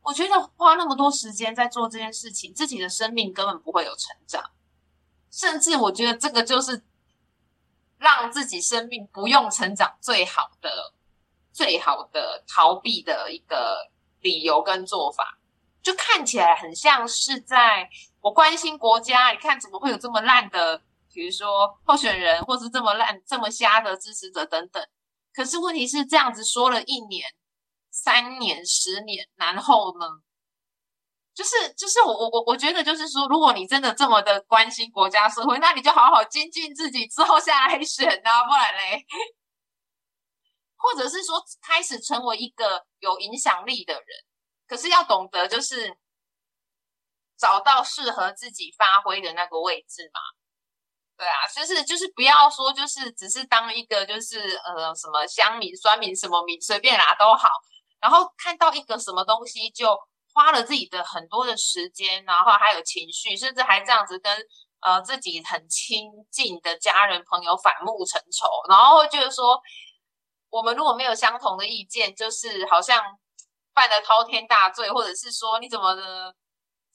[0.00, 4.42] 我觉得花那么多时间在做这件事情，自己的生命根本不会有成长，
[5.30, 6.82] 甚至我觉得这个就是。
[7.98, 10.94] 让自己生命不用成长，最好的、
[11.52, 15.38] 最好的逃避的一个理由跟做法，
[15.82, 17.88] 就看起来很像是在
[18.20, 19.30] 我关心国家。
[19.30, 20.82] 你看，怎么会有这么烂的，
[21.12, 24.86] 比如说候选人，或是这么烂、这么瞎的支持者等等？
[25.34, 27.24] 可是问题是，这样子说了一年、
[27.90, 30.06] 三年、十年，然后呢？
[31.36, 39.04] 就是就是我我我我觉得就是说，如果你真的这么的关心国家社会，那你就好好精进自己，之后下来选啊，不然嘞，
[40.76, 44.04] 或者是说开始成为一个有影响力的人，
[44.66, 45.98] 可是要懂得就是
[47.36, 50.20] 找到适合自己发挥的那个位置嘛。
[51.18, 57.46] 对啊，就是就是不要说就是只是当一个就是呃什么乡民、酸民什么民随便拿都好，
[58.00, 59.94] 然后看到一个什么东西就。
[60.36, 64.36] 花了自己的很多的时间，然后还有情绪，甚至还这样子跟
[64.80, 69.58] 呃自己很亲近的家人朋友反目成仇，然后就是说，
[70.50, 73.02] 我们如果没有相同的意见，就是好像
[73.72, 76.34] 犯了滔天大罪，或者是说你怎么的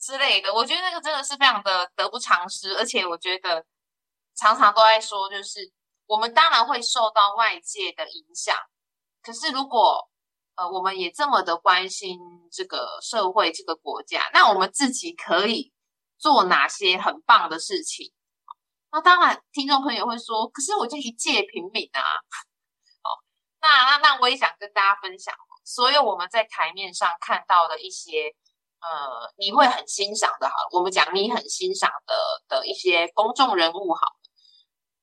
[0.00, 3.66] 之类的，我觉得那个真的是非常的得不偿失，而且我觉得
[4.36, 5.58] 常常都在说，就是
[6.06, 8.56] 我们当然会受到外界的影响，
[9.20, 10.08] 可是如果。
[10.70, 12.18] 我们也这么的关心
[12.50, 15.72] 这个社会、这个国家，那我们自己可以
[16.18, 18.12] 做哪些很棒的事情。
[18.90, 22.00] 那当然，听众朋友会说，可是我就一介平民啊。
[23.02, 23.08] 哦，
[23.60, 28.34] 那那那我也想跟大家分享，所有我们在台面上看到的一些，
[28.80, 32.14] 呃，你会很欣赏的，好，我们讲你很欣赏的
[32.48, 34.00] 的一些公众人物，好，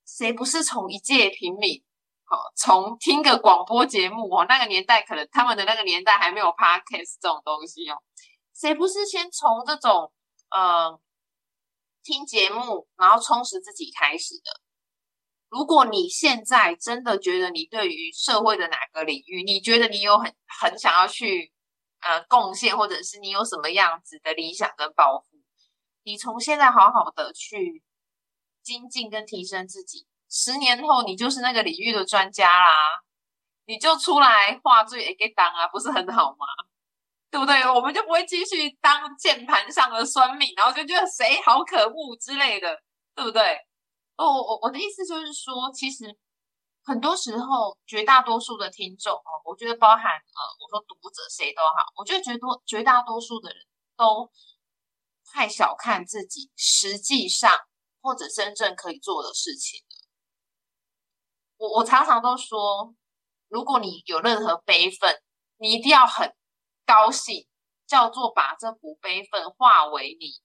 [0.05, 1.83] 谁不是从一介平民？
[2.31, 7.97] 好，从听个广播节目哦，那个年代可能他们的那个年代还没有 podcast 这种东西哦。
[8.53, 10.13] 谁不是先从这种
[10.51, 10.99] 呃
[12.03, 14.61] 听节目，然后充实自己开始的？
[15.49, 21.51] 如果你现在真的觉得你对于社会的哪个领域，你觉得你有很很想要去
[22.01, 25.37] 呃贡献，或者是你有什么样子的理想跟抱负，
[26.03, 27.81] 你从现在好好的去
[28.61, 30.05] 精进跟提升自己。
[30.29, 32.75] 十年后，你就是那个领域的专家啦，
[33.65, 36.45] 你就出来话最也给当啊，不是很好吗？
[37.31, 37.61] 对不对？
[37.69, 42.75] 我们就不会继续当键盘上的酸命，然后就觉得谁好可恶之类的，
[43.13, 43.55] 对不对？
[44.17, 46.05] 哦，我我的意思就是说，其实
[46.83, 53.59] 很多时候，绝大多数的听众哦，我觉得包含呃，我说读者谁都好，我觉得绝多绝大多数的人
[53.95, 54.29] 都
[55.31, 57.51] 太小看自己实际上
[58.01, 59.79] 或者真正可以做的事情。
[61.59, 62.95] 我我常常都说，
[63.49, 65.13] 如果你有任何悲愤，
[65.57, 66.33] 你一定要很
[66.85, 67.45] 高兴，
[67.85, 70.39] 叫做把这股悲愤化为你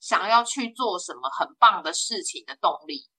[0.00, 3.10] 想要去做什么很棒的事情的动力。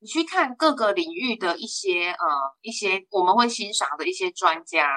[0.00, 2.26] 你去看各个领域的一些呃
[2.60, 4.88] 一些我们会欣赏的一些专家，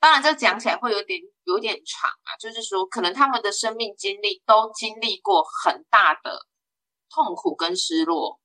[0.00, 6.46] 当然这讲起来会有点有点长啊，就是说可能他们的生命经历都经历过很大的
[7.10, 8.40] 痛苦跟失落。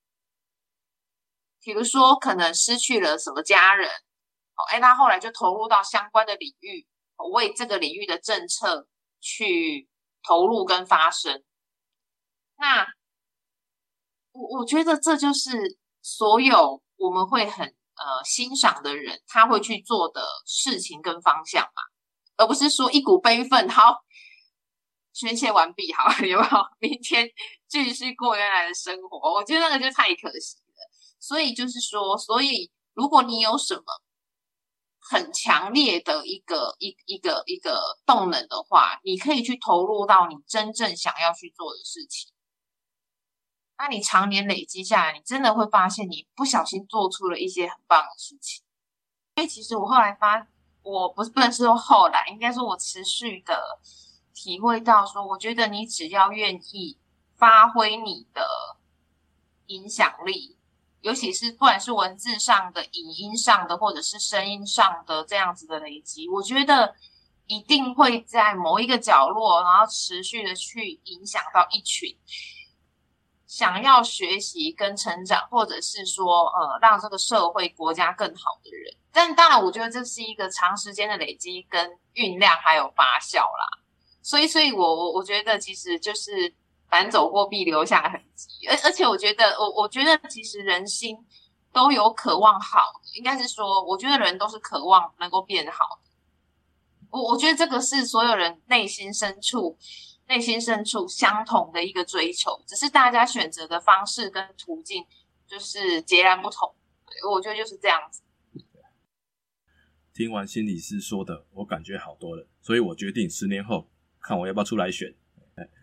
[1.62, 6.88] 比如说，可能失去了什么家人，哦，哎，他后来就投入到相关的领域，
[7.34, 8.88] 为这个领域的政策
[9.20, 9.88] 去
[10.24, 11.44] 投入跟发声。
[12.58, 12.86] 那
[14.32, 21.84] 我我觉得这就是所有我们会很呃欣赏的人，他会去做的事情跟方向嘛，
[22.38, 23.98] 而不是说一股悲愤，好
[25.14, 26.66] 宣泄完毕，好 有没有？
[26.80, 27.30] 明天
[27.68, 30.58] 继续过原来的生活，我觉得那个就太可惜。
[31.22, 33.84] 所以就是说，所以如果你有什么
[35.00, 42.32] 很强烈的一个一一个一个动能的话，你可以去投入到你真正想要去做的事情。
[43.78, 48.64] 那你常年累积下来，你真的会发现，你不小心做出了一些很棒的事情。
[49.36, 50.48] 因为其实我后来发，
[50.82, 53.80] 我不是不能说后来，应该说我持续的
[54.34, 56.98] 体会到，说我觉得你只要愿意
[57.36, 58.44] 发挥你的
[59.68, 60.58] 影响力。
[61.02, 66.96] 尤其是不管是文字上的、影音上的，或者是声音上的这样子的累积，我觉得
[67.48, 72.16] 一定会在某一个角落，然后持续的去影响到一群
[73.48, 78.96] 想要学习跟成长，或者是说呃让这个社会国家更好的人。
[79.12, 83.84] 但当然，我觉得这是一个长时间的累积跟酝酿，还有发酵啦。
[84.22, 86.54] 所以，所以我我我觉得其实就是。
[86.92, 91.18] 反走过必留下痕迹，而而且我觉得，我我觉得其实人心
[91.72, 96.12] 都有渴望好，应该是说，我觉得人都是渴望能够变好的。
[97.10, 99.78] 我我觉得这个是所有人内心深处、
[100.28, 105.06] 内心深处相同的一个追求，只是大家选择的方式跟途径
[105.48, 106.76] 就是截然不同。
[107.32, 108.22] 我觉得就是这样子。
[110.14, 113.88] 听完心理师说的，我感觉好多了，所以我决定十年后
[114.20, 115.16] 看我要不要出来选。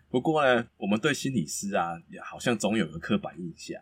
[0.09, 3.79] 不过呢，我们对心理师啊，也好像总有个刻板印象，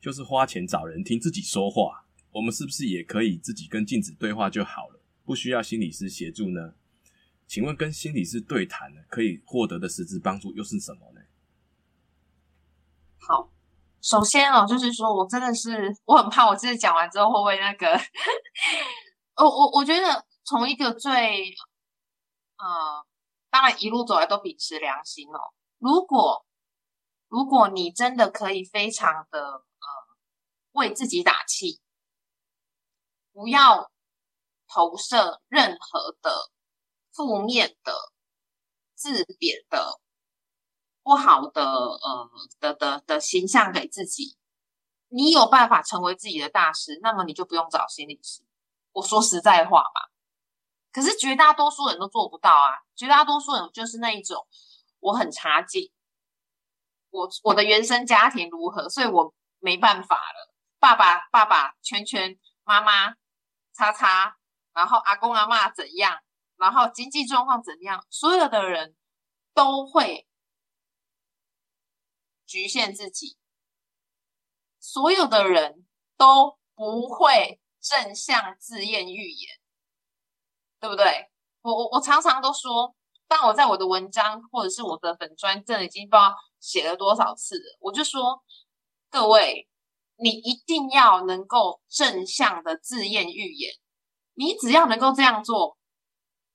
[0.00, 2.04] 就是花钱找人听自己说话。
[2.32, 6.74] 我们是不是也可以自己跟镜子对话就好了，不需要心理师协助呢？
[7.46, 11.20] 请问跟心理师对谈呢，可以获得的实质帮助又是什么呢？
[13.20, 13.48] 好，
[14.00, 17.86] 首先哦，就是说我真的是我很怕我自己讲完之后会不会那个，
[19.36, 21.54] 我我我觉得从一个最
[22.58, 23.06] 呃。
[23.52, 25.38] 当然，一路走来都秉持良心哦。
[25.76, 26.46] 如果
[27.28, 29.62] 如果你真的可以非常的呃
[30.70, 31.82] 为自己打气，
[33.30, 33.90] 不要
[34.66, 36.50] 投射任何的
[37.12, 37.92] 负面的
[38.94, 40.00] 自贬的
[41.02, 44.38] 不好的呃的的的形象给自己，
[45.08, 48.42] 你有办法成为自己的大师，那么你就不用找心理师。
[48.92, 50.11] 我说实在话嘛。
[50.92, 52.82] 可是绝大多数人都做不到啊！
[52.94, 54.46] 绝大多数人就是那一种，
[55.00, 55.90] 我很差劲，
[57.10, 60.54] 我我的原生家庭如何，所以我没办法了。
[60.78, 63.14] 爸爸爸爸圈圈，妈妈
[63.72, 64.36] 叉叉，
[64.72, 66.20] 然后阿公阿妈怎样，
[66.56, 68.94] 然后经济状况怎样，所有的人
[69.54, 70.28] 都会
[72.44, 73.38] 局限自己。
[74.78, 75.86] 所有的人
[76.16, 79.60] 都不会正向自验预言，
[80.82, 81.30] 对不对？
[81.60, 82.92] 我我我常常都说，
[83.28, 88.42] 但我在我的文章或者是我的粉砖，真的已经不知道写了多少次了，我就说，
[89.08, 89.68] 各位，
[90.16, 93.72] 你一定要能够正向的自验预言。
[94.34, 95.78] 你只要能够这样做，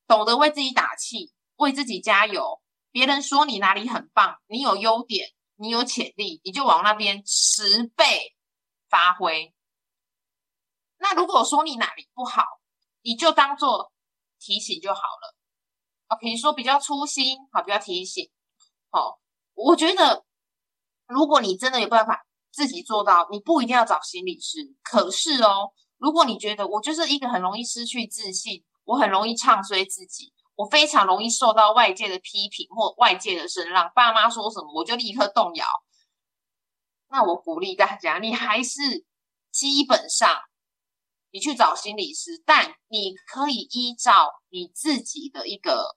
[0.06, 2.60] 懂得为自己打气，为自己加油。
[2.90, 8.36] 别人说你哪里很棒，你有优点，你有潜力，你就往那边十倍
[8.90, 9.54] 发挥。
[10.98, 12.42] 那如果说你哪里不好，
[13.00, 13.90] 你就当做
[14.40, 15.36] 提醒就好了。
[16.08, 18.30] 啊，比如说比较粗心，好，比较提醒。
[18.90, 19.18] 好，
[19.54, 20.24] 我觉得
[21.06, 24.74] 如果你真的有办法自己做到，你不一定要找心理师。
[24.82, 25.72] 可是哦。
[26.00, 35.66] 如果你觉得我就是一个很容易失去自信，我很容易唱衰自己，我非常容易受到外界的批评或外界的声浪，爸妈说什么我就立刻动摇。
[37.08, 39.04] 那我鼓励大家，你还是
[39.50, 40.32] 基本上
[41.30, 45.96] 你去找心理师，但你可以依照你自己的一个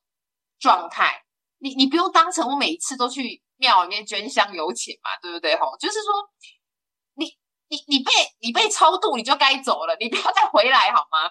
[0.59, 1.23] 状态，
[1.59, 5.57] 你你不用当成我每次都去庙里面捐香油钱嘛，对不对？
[5.57, 6.11] 吼，就是说。
[7.71, 8.11] 你你被
[8.41, 11.29] 你被超度，你就该走了，你不要再回来好吗？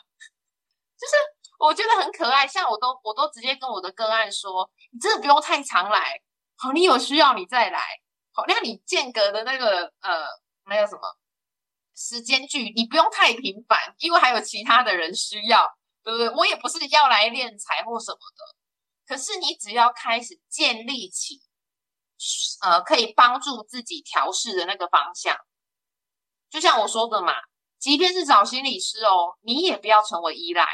[0.97, 1.13] 就是
[1.59, 6.19] 我觉得很可爱，像我都我都直接跟我的个案说，你真的不用太常来，
[6.57, 7.83] 好，你有需要你再来，
[8.33, 10.25] 好，那你间隔的那个呃
[10.65, 11.03] 那个什么
[11.97, 15.67] 时间距，你不用太频繁，因为还有其他的人需要，
[16.03, 16.29] 对不对？
[16.31, 18.57] 我也不是要来练财或什么的，
[19.07, 21.41] 可是你只要开始建立起
[22.63, 25.37] 呃可以帮助自己调试的那个方向。
[26.51, 27.35] 就像我说的嘛，
[27.79, 30.67] 即便是找心理师哦，你也不要成为依赖。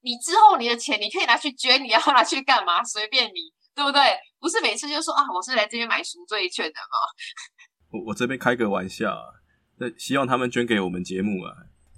[0.00, 2.82] 你之后你的钱你可以拿去捐，你要拿去干嘛？
[2.84, 4.18] 随便你，对不对？
[4.38, 6.98] 不是每次就说啊，我是来这边买赎罪券的吗？
[7.90, 9.10] 我我这边开个玩笑，
[9.78, 11.54] 那希望他们捐给我们节目啊。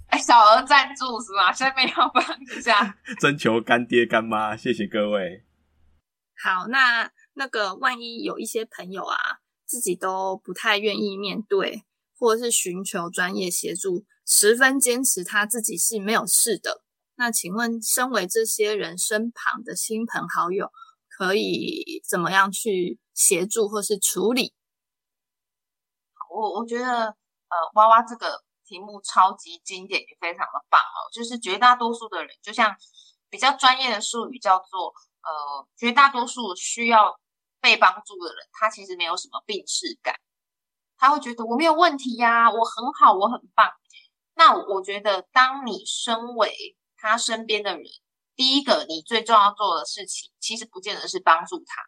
[0.07, 1.51] 哎，小额赞助是吗？
[1.51, 5.45] 下面要帮一下， 征求干爹干妈，谢谢各位。
[6.43, 9.17] 好，那那个万一有一些朋友啊，
[9.65, 11.83] 自己都不太愿意面对。
[12.21, 16.83] 或者是寻求专业协助，十分坚持他自己是没有事的。
[17.15, 20.69] 那请问，身为这些人身旁的亲朋好友，
[21.09, 24.53] 可以怎么样去协助或是处理？
[26.29, 27.15] 我我觉得，
[27.51, 31.11] 呃，娃娃这个题目超级经典，也非常的棒哦。
[31.13, 32.75] 就是绝大多数的人，就像
[33.29, 37.19] 比较专业的术语叫做，呃，绝大多数需要
[37.59, 40.15] 被帮助的人，他其实没有什么病耻感。
[40.97, 43.71] 他会觉得我没有问题呀，我很好，我很棒。
[44.35, 47.83] 那我觉得，当你身为他身边的人，
[48.35, 51.83] 第一个你最重要做的事情，其实不见得是帮助他，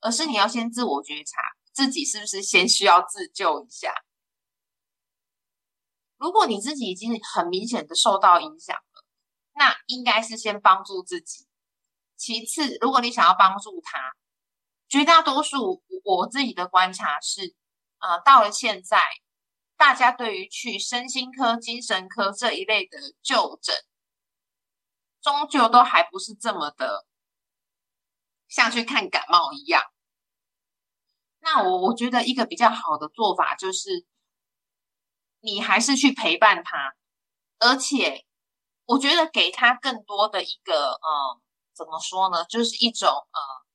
[0.00, 1.40] 而是你要先自我觉察，
[1.72, 3.94] 自己是不是先需要自救一下。
[6.16, 9.04] 如果你自己已经很明显的受到影响了，
[9.54, 11.46] 那应该是先帮助自己。
[12.16, 14.14] 其次，如果你想要帮助他，
[14.88, 17.54] 绝大多数我自己的观察是。
[17.98, 19.00] 啊，到了现在，
[19.74, 23.74] 大家对于去身心科、精神科这一类的就诊，
[25.22, 27.06] 终究都还不是这么的
[28.48, 29.82] 像去看感冒一样。
[31.40, 34.04] 那我我觉得一个比较好的做法就是，
[35.46, 36.92] 你还是去陪伴他，
[37.60, 38.26] 而且
[38.84, 41.40] 我觉得给他更多的一个，嗯，
[41.72, 43.66] 怎么说呢，就是一种呃。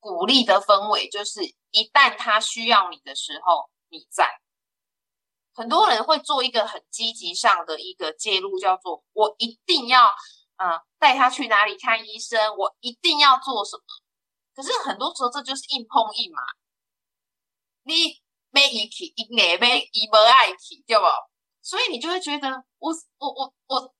[0.00, 1.42] 鼓励的氛围就是，
[1.72, 4.30] 一旦他需要你的时候，你在。
[5.52, 10.06] 很多人会做一个很积极上的一个介入，叫做我一定要，
[10.56, 13.82] 嗯，带他去哪里看医生，我一定要做什么。
[14.54, 16.40] 可是很多时候这就是硬碰硬嘛。
[17.82, 18.22] 你
[18.58, 21.04] 没一起，一眼没一没爱起，对不？
[21.62, 22.48] 所以你就会觉得，
[22.78, 23.94] 我我我我，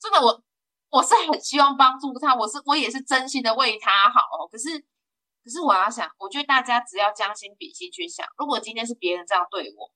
[0.00, 0.42] 真的我。
[0.90, 4.46] 我是很希望帮助他，我是我也是真心的为他好。
[4.48, 4.78] 可是，
[5.42, 9.90] 可是我要想，我觉得大家只要将心比心去想，如果今天是别人这样对我，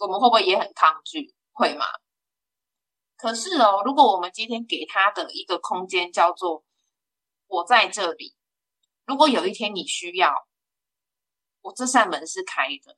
[0.00, 1.32] 我们会不会也很抗拒？
[1.52, 1.86] 会吗？
[3.16, 6.64] 可是哦，如果我们今天给他的一个空间叫做
[7.46, 8.34] 我在这里，
[9.04, 10.48] 如果有一天你需要，
[11.66, 12.96] 我这扇门是开的，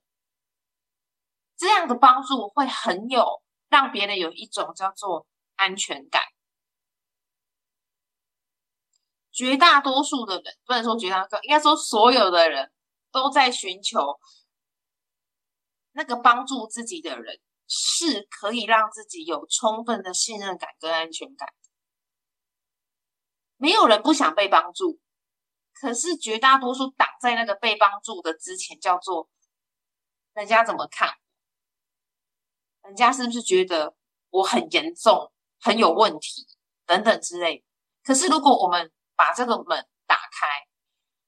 [1.57, 6.21] 这样的帮助会很有让别人有一种叫做安全感。
[9.31, 12.71] 绝大多数的人不能说绝大多数，应该说所有的人
[13.11, 14.19] 都在寻求
[15.93, 21.49] 那个帮助自己的人，是可以让自己有充分的信任感跟安全感。
[23.57, 24.99] 没有人不想被帮助，
[25.79, 29.29] 可是绝大多数挡在那个被帮助的之前，叫做
[30.33, 31.13] 人家怎么看？
[32.81, 33.95] 人家是不是觉得
[34.29, 36.47] 我很严重、很有问题
[36.85, 37.63] 等等之类？
[38.03, 40.67] 可是如果我们把这个门打开，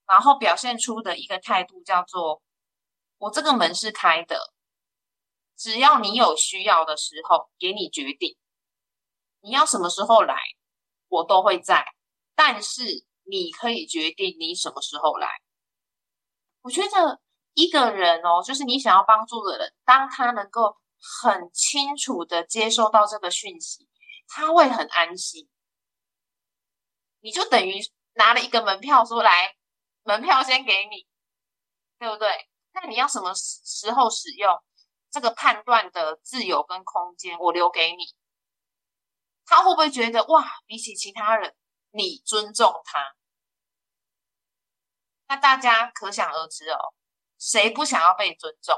[0.05, 2.41] 然后表现出的一个态度叫做：
[3.19, 4.53] 我这个门是开的，
[5.55, 8.35] 只要你有需要的时候，给你决定
[9.41, 10.35] 你要什么时候来，
[11.07, 11.85] 我都会在。
[12.35, 15.41] 但是你可以决定你什么时候来。
[16.61, 17.21] 我觉得
[17.53, 20.75] 一个人哦，就是你想要帮助的人，当他能够
[21.23, 23.87] 很清楚的接收到这个讯息，
[24.27, 25.49] 他会很安心。
[27.21, 27.79] 你就等于
[28.15, 29.55] 拿了一个门票，说来。
[30.03, 31.05] 门票先给你，
[31.99, 32.27] 对不对？
[32.73, 34.59] 那你要什么时时候使用
[35.11, 38.03] 这个判断的自由跟空间，我留给你。
[39.45, 41.55] 他会不会觉得哇，比起其他人，
[41.91, 43.15] 你尊重他？
[45.31, 46.77] 那大家可想而知哦，
[47.39, 48.75] 谁不想要被尊重？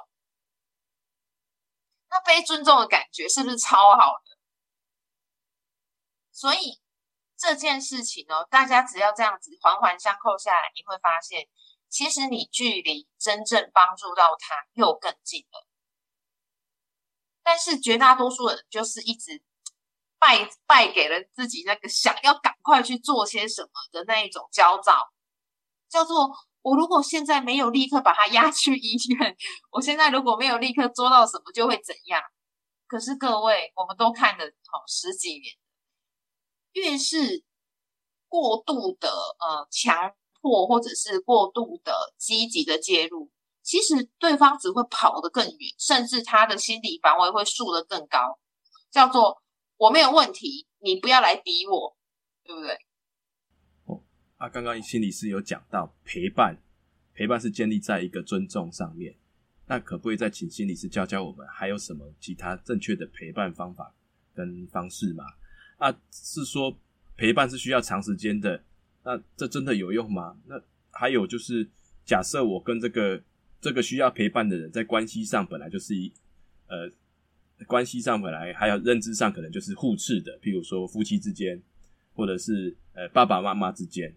[2.11, 4.37] 那被尊重的感觉是不是超好的？
[6.31, 6.79] 所以。
[7.35, 11.49] 这件事情呢，大家只要这样子环环相扣下来，你会发现，
[11.89, 15.67] 其实你距离真正帮助到他又更近了。
[17.41, 19.43] 但是绝大多数人就是一直
[20.19, 25.11] 败败给了自己那个想要赶快去做些什么的那一种焦躁，
[25.93, 26.31] 叫做
[26.63, 29.37] 我如果现在没有立刻把他押去医院，
[29.69, 32.19] 我现在如果没有立刻做到什么，就会怎样？
[32.87, 35.53] 可是各位，我们都看了好十几年。
[36.71, 37.43] 越是
[38.27, 43.29] 过度的呃强迫，或者是过度的积极的介入，
[43.61, 48.39] 其实对方只会跑得更远，甚至他的心理防卫会竖得更高，
[48.89, 49.43] 叫做
[49.77, 51.95] 我没有问题，你不要来逼我，
[52.43, 52.79] 对不对？
[54.43, 56.57] 哦，啊，刚刚心理师有讲到陪伴，
[57.13, 59.15] 陪伴是建立在一个尊重上面，
[59.67, 63.95] 那可不可以再请心理师教教我们，还有什么其他正确的陪伴方法
[64.35, 65.23] 跟方式吗？
[65.77, 66.77] 啊，是说
[67.15, 68.61] 陪伴是需要长时间的，
[69.05, 70.37] 那这真的有用吗？
[70.45, 71.67] 那还有就是，
[72.05, 73.21] 假设我跟这个
[73.61, 76.11] 这个需要陪伴的人在关系上本来就是一
[76.67, 76.89] 呃
[77.65, 81.61] 关系上本来还有认知上可能就是互斥的，譬如说夫妻之间，
[82.13, 84.13] 或者是呃爸爸妈妈之间，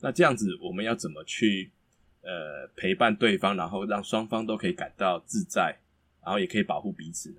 [0.00, 1.72] 那这样子我们要怎么去
[2.22, 5.80] 呃陪伴对方，然后让双方都可以感到自在，
[6.22, 7.38] 然后也可以保护彼此呢？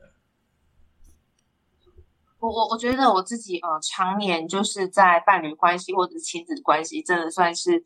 [2.39, 7.83] 我我我觉得我自己呃，常年就是在伴侣关系或者亲子关系，真的算是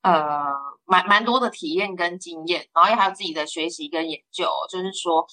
[0.00, 0.54] 呃
[0.86, 4.48] 蛮蛮多的体验跟经验，然后也还有自己的学习跟研究。
[4.70, 5.26] 就是说，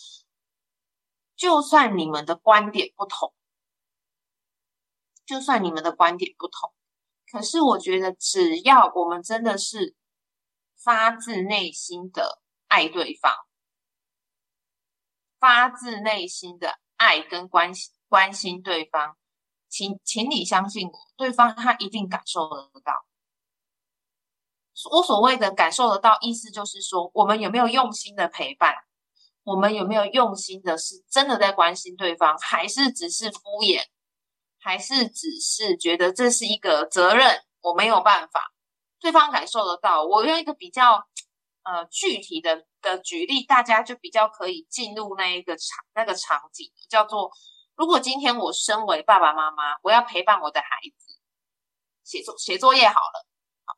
[1.37, 3.33] 就算你们的观点不同，
[5.25, 6.73] 就算你们的观点不同，
[7.31, 9.95] 可是我觉得只要我们真的是
[10.81, 13.33] 发自内心的爱对方，
[15.39, 17.93] 发自内心的爱跟关心。
[18.09, 19.17] 关心对方，
[19.67, 23.05] 请请你相信我，对方他一定感受得到。
[24.89, 28.73] 我所谓的感受得到，意思就是说，我们有没有用心的陪伴，
[29.43, 33.83] 我们有没有用心的，是真的在关心对方，还是只是敷衍，
[34.67, 38.51] 还是只是觉得这是一个责任，我没有办法。
[38.99, 41.07] 对方感受得到，我用一个比较
[41.63, 47.31] 呃具体的的举例，大家就比较可以进入那一个场那个场景，叫做。
[47.77, 51.19] 如果今天我身为爸爸妈妈，我要陪伴我的孩子
[52.03, 53.25] 写作写作业好了，
[53.65, 53.75] 好，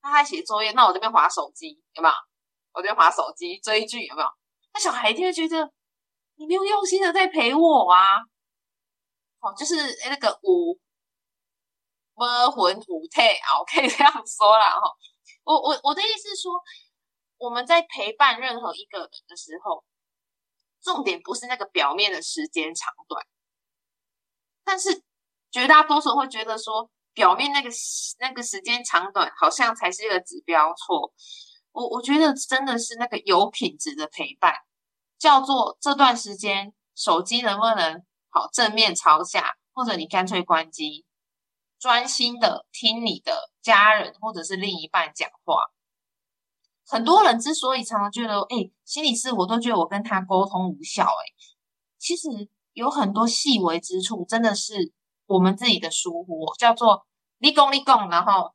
[0.00, 2.14] 他在写作业，那我这边划手机有没有？
[2.74, 4.28] 我这边划手机追剧有没有？
[4.74, 5.72] 那小孩一定会觉得
[6.36, 8.20] 你没有用心的在陪我啊，
[9.44, 9.74] 哦，就是
[10.08, 10.80] 那个五
[12.14, 14.80] 魔魂五退啊，我可以这样说了哈。
[15.44, 16.52] 我我我的意思是说，
[17.36, 19.84] 我们在陪伴任何一个人的时候。
[20.84, 23.26] 重点不是那个表面的时间长短，
[24.64, 25.02] 但是
[25.50, 27.70] 绝大多数会觉得说，表面那个
[28.18, 30.74] 那个时间长短好像才是一个指标。
[30.74, 31.10] 错，
[31.72, 34.52] 我我觉得真的是那个有品质的陪伴，
[35.18, 38.04] 叫做这段时间手机能不能
[38.34, 41.06] 好正面朝下，或者你干脆关机，
[41.78, 45.70] 专心的听你的家人或者是另一半讲话。
[46.84, 51.22] 很多人之所以常常觉得，哎，心理师，我都觉得我跟他沟通无效，哎，
[51.96, 52.28] 其实
[52.72, 54.92] 有很多细微之处，真的是
[55.26, 57.06] 我们自己的疏忽，叫做
[57.38, 58.52] 立功立功，然后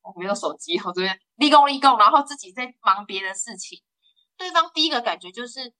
[0.00, 3.82] 我没有手机，我这边立功立功，然后自己在忙别的事情，
[4.38, 5.74] 对方第一个感觉就是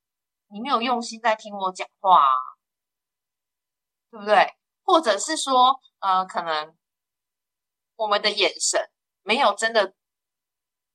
[0.51, 2.21] 你没有用心在听我讲话，
[4.11, 4.55] 对不对？
[4.83, 6.77] 或者是说，呃，可能
[7.97, 8.91] 我们的眼神
[9.23, 9.95] 没有真的。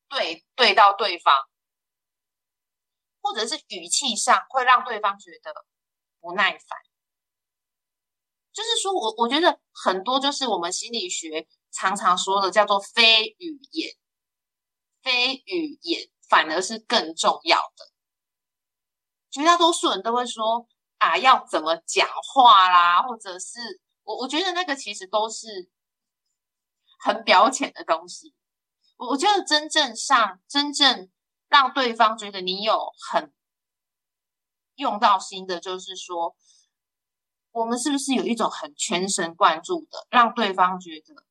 [0.08, 1.34] 对对到对方，
[3.22, 5.52] 或者是语气上会让对方觉得
[6.22, 6.80] 不耐烦。
[8.54, 13.96] 就是说我我觉得很多就是我们心理学常常说的叫做非语言，
[15.02, 17.88] 非语言反而是更重要的。
[19.32, 20.68] 绝大多数人都会说
[21.06, 25.70] 啊，要怎么讲话啦，或者是我我觉得那个其实都是
[27.00, 28.34] 很表浅的东西。
[28.98, 31.10] 我我觉得真正上真正
[31.48, 33.34] 让对方觉得你有很
[34.76, 36.36] 用到心的，就是说，
[37.52, 41.26] 我们是不是有一种很全神贯注的，让对方觉得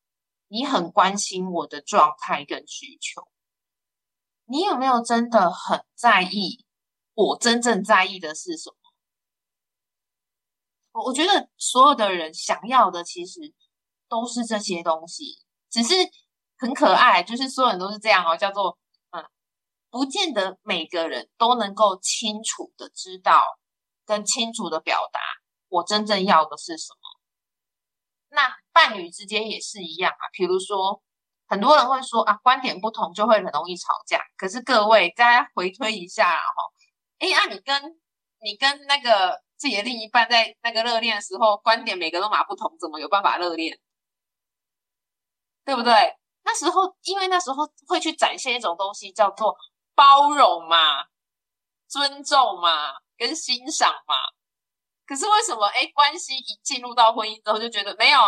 [0.49, 3.29] 你很关心我的状态跟需求？
[4.47, 6.65] 你有没有真的很在意？
[7.15, 8.77] 我真正在意的是什么？
[10.95, 13.41] 我我觉得所有的人想要的其实
[14.09, 15.25] 都是这些东西，
[15.69, 15.93] 只是
[16.57, 18.79] 很可爱，就是所有人都是这样哦，叫做
[19.11, 19.25] 嗯，
[19.91, 23.43] 不见得每个人都能够清楚的知道
[24.07, 25.19] 跟清楚的表达
[25.69, 26.99] 我真正要的是什么。
[28.31, 31.03] 那伴侣之间也是一样啊，比如说
[31.49, 36.55] 很多人会说啊，观点不同就会很容易吵架，可是各位大家回推一下哈。
[37.19, 38.01] 哎啊，你跟
[38.45, 43.81] 你跟那个自己的另一半在那个热恋的时候，观点每个都马不同，怎么有办法热恋？
[45.65, 45.93] 对不对？
[46.45, 49.57] 那时候，因为那时候会去展现一种东西，叫做
[49.95, 51.07] 包容嘛、
[51.89, 54.15] 尊重嘛、跟欣赏嘛。
[55.07, 55.67] 可是为什么？
[55.69, 58.21] 哎，关系一进入到婚姻之后，就觉得没有，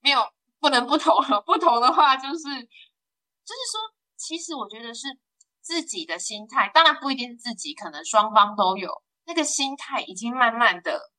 [0.00, 0.24] 没有，
[0.60, 1.40] 不能不同了。
[1.40, 3.80] 不同的话，就是就是说，
[4.16, 5.18] 其实我觉得是。
[5.60, 11.12] 自己的心态当然不一定是自己，可能双方都有那个心态，已经慢慢的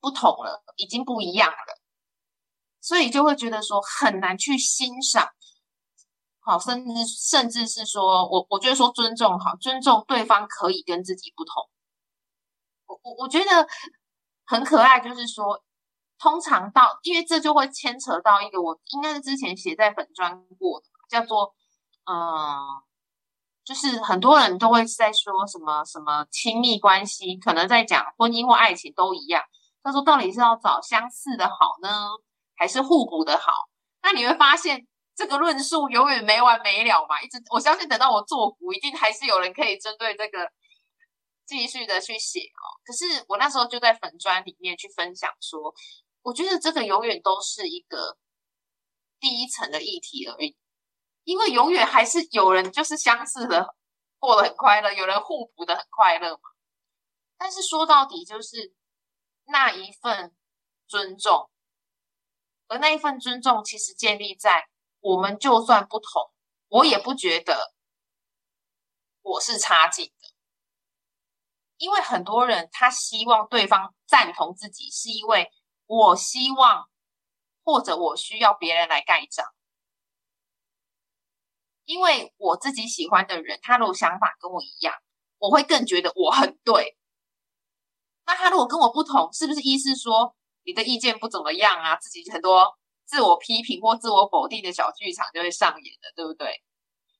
[0.00, 1.80] 不同了，已经不一样了，
[2.80, 5.28] 所以就会觉得说很难去欣赏，
[6.38, 11.68] 好，甚至甚至是说我我觉得说尊重好，尊重对方可以跟自己不同。
[12.86, 13.66] 我我我觉得
[14.44, 15.64] 很可爱，就是说
[16.16, 21.56] 通常到，因为这就会牵扯到一个我应该是之前写在粉砖过的，叫做
[22.04, 22.84] 嗯。
[23.64, 29.42] 就是很多人都会在说什么什么亲密关系，可能在讲婚姻或爱情都一样。
[29.82, 32.08] 他说，到底是要找相似的好呢，
[32.56, 33.52] 还是互补的好？
[34.02, 37.20] 那你会发现这个论述永远没完没了嘛。
[37.22, 40.50] 一直我相信，等到我做股，一定还是有人可以针对这个
[41.46, 42.64] 继续的去写哦。
[42.84, 45.74] 可是我那时候就在粉砖里面去分享说，
[46.22, 48.16] 我觉得这个永远都是一个
[49.20, 50.56] 第一层的议题而已。
[51.24, 53.74] 因为永远还是有人就是相似的
[54.18, 56.50] 过得很快乐，有人互补的很快乐嘛。
[57.36, 58.74] 但是说到底就是
[59.44, 60.34] 那一份
[60.86, 61.50] 尊重，
[62.68, 64.68] 而那一份尊重其实建立在
[65.00, 66.30] 我们就算不同，
[66.68, 67.74] 我也不觉得
[69.22, 70.28] 我是差劲的。
[71.76, 75.50] 因为很多人他希望对方赞同自己，是因为
[75.86, 76.88] 我希望
[77.62, 79.53] 或者我需要别人来盖章。
[81.84, 84.94] 因为我自己喜欢的人，他如果想法跟我一样，
[85.38, 86.96] 我会更觉得我很对。
[88.26, 91.96] 那他如果跟我不同，是不是意思说你的意见不怎么样啊？
[91.96, 92.74] 自己很多
[93.04, 96.62] 自我批评或自我否定的小剧场就会上演了，对不对？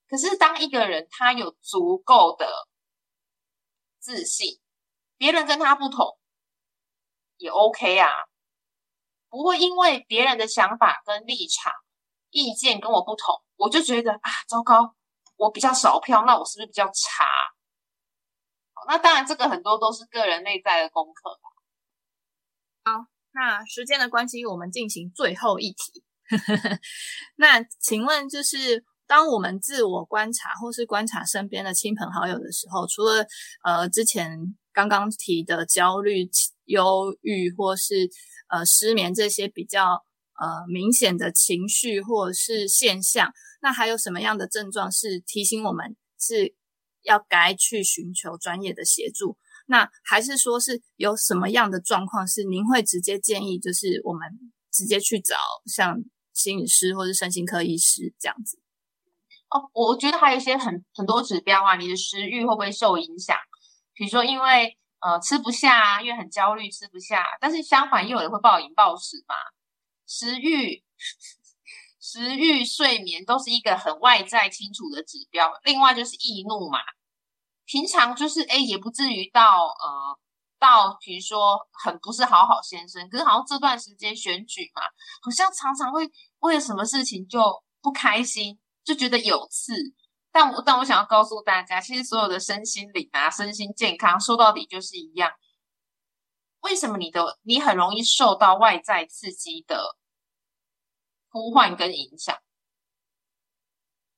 [0.08, 2.46] 可是当一个人他有足够的
[3.98, 4.60] 自信，
[5.18, 6.18] 别人跟他不同
[7.36, 8.08] 也 OK 啊，
[9.28, 11.72] 不会因为别人的想法跟立场、
[12.34, 13.32] 意见跟我不同。
[13.56, 14.96] 我就觉得啊，糟糕，
[15.36, 17.24] 我比较少票，那我是不是比较差？
[18.88, 21.30] 那当然，这个很多都是个人内在的功课
[22.82, 26.02] 好，那时间的关系，我们进行最后一题。
[27.36, 33.24] 那请问，就是当我们自我观察或是观察身边的亲朋好友的时候，除了
[33.62, 34.36] 呃之前
[34.72, 36.28] 刚刚提的焦虑、
[36.64, 38.10] 忧郁或是
[38.48, 40.04] 呃失眠这些比较。
[40.40, 43.32] 呃，明显的情绪或者是现象，
[43.62, 46.54] 那还有什么样的症状是提醒我们是
[47.02, 49.36] 要该去寻求专业的协助？
[49.66, 54.28] 那还是说是有什么样的状况是您会直接建议，就是我们
[54.70, 55.96] 直接去找像
[56.32, 58.58] 心理师或者身心科医师这样子？
[59.48, 63.36] 哦，我觉得还有一些很很多指标啊，你的食欲会不会受影响？
[63.94, 69.34] 比如说因为呃吃不下啊，因为很焦虑吃不下，但是相反又有人会暴饮暴食嘛。
[70.06, 70.84] 食欲、
[72.00, 75.50] 食欲、睡眠都是一个很外在清楚的指标。
[75.64, 76.78] 另外就是易怒嘛，
[77.64, 80.18] 平常就是哎，也不至于到呃，
[80.58, 84.82] 到比如说很不是好好先生，可是好像这段时间选举嘛，
[85.22, 89.74] 好像常常会为了什么事情就不开心，就觉得有刺。
[90.30, 95.30] 但我但我想要告诉大家，其实所有的身心灵啊，身心健康说到底就是一样。
[96.64, 99.96] 为什么你的你很容易受到外在刺激的
[101.28, 102.36] 呼唤跟影响？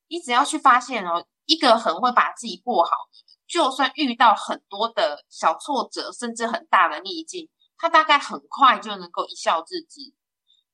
[0.06, 10.00] 你只要去发现哦，一个很会把自己过好的，就算遇到很多的小挫折，甚至很大的逆境，他大概很快就能够一笑置之。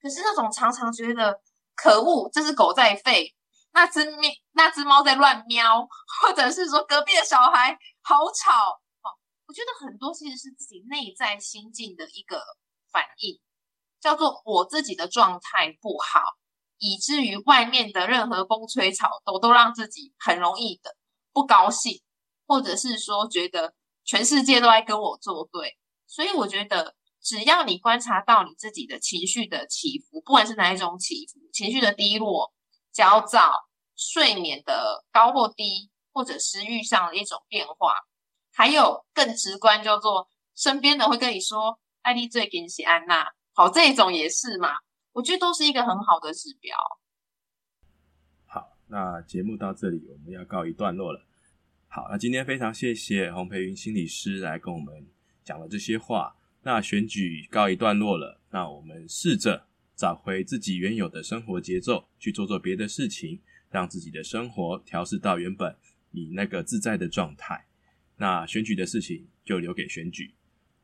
[0.02, 1.40] 可是那种常常觉得
[1.74, 3.32] 可恶，这只狗在吠，
[3.72, 5.88] 那只喵，那只猫在乱喵，
[6.20, 8.81] 或者是说隔壁的小孩好吵，
[9.52, 12.42] 我觉得很多其实是自己内在心境的一个
[12.90, 13.38] 反应，
[14.00, 16.22] 叫做我自己的状态不好。
[16.78, 20.96] 以至于外面的任何风吹草动都让自己很容易的
[21.34, 22.00] 不高兴，
[22.46, 23.74] 或者是说觉得
[24.06, 25.76] 全世界都在跟我作对。
[26.06, 32.54] 所以我觉得，只要你观察到你自己的情绪的起伏，不管是哪一种起伏，情绪的低落、
[32.90, 33.52] 焦躁、
[33.96, 37.96] 睡眠的高或低，或者食欲上的一种变化，
[38.52, 44.68] 还有更直观叫做身边的会跟你说“艾丽最近是安娜”，好，这种也是嘛。
[45.12, 46.76] 我觉得都是一个很好的指标。
[48.46, 51.26] 好，那节目到这里我们要告一段落了。
[51.88, 55.06] 好，那今天非常谢谢洪培云心理师来跟我们
[55.44, 56.36] 讲了这些话。
[56.62, 65.76] 那选举告一段落了，那我们试着找回自己原有的生活节奏，去做做别的事情，让自己的生活调试到原本
[66.12, 67.66] 你那个自在的状态。
[68.22, 70.30] 那选举的事情就留给选举，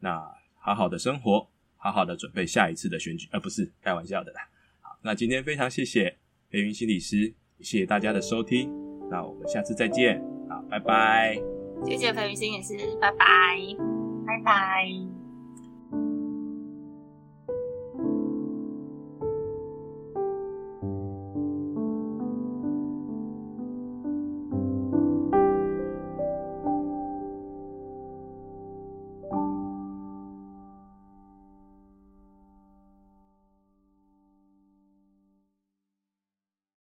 [0.00, 0.18] 那
[0.58, 1.48] 好好的生活。
[1.80, 4.40] 好好的准备下一次的选举，而不是开玩笑的啦。
[4.80, 6.18] 好，那今天非常谢谢
[6.50, 8.68] 黑云心理师，谢谢大家的收听，
[9.08, 11.40] 那我们下次再见，好，拜拜。
[11.86, 13.26] 谢谢裴云心理师，拜拜，
[14.26, 15.27] 拜拜。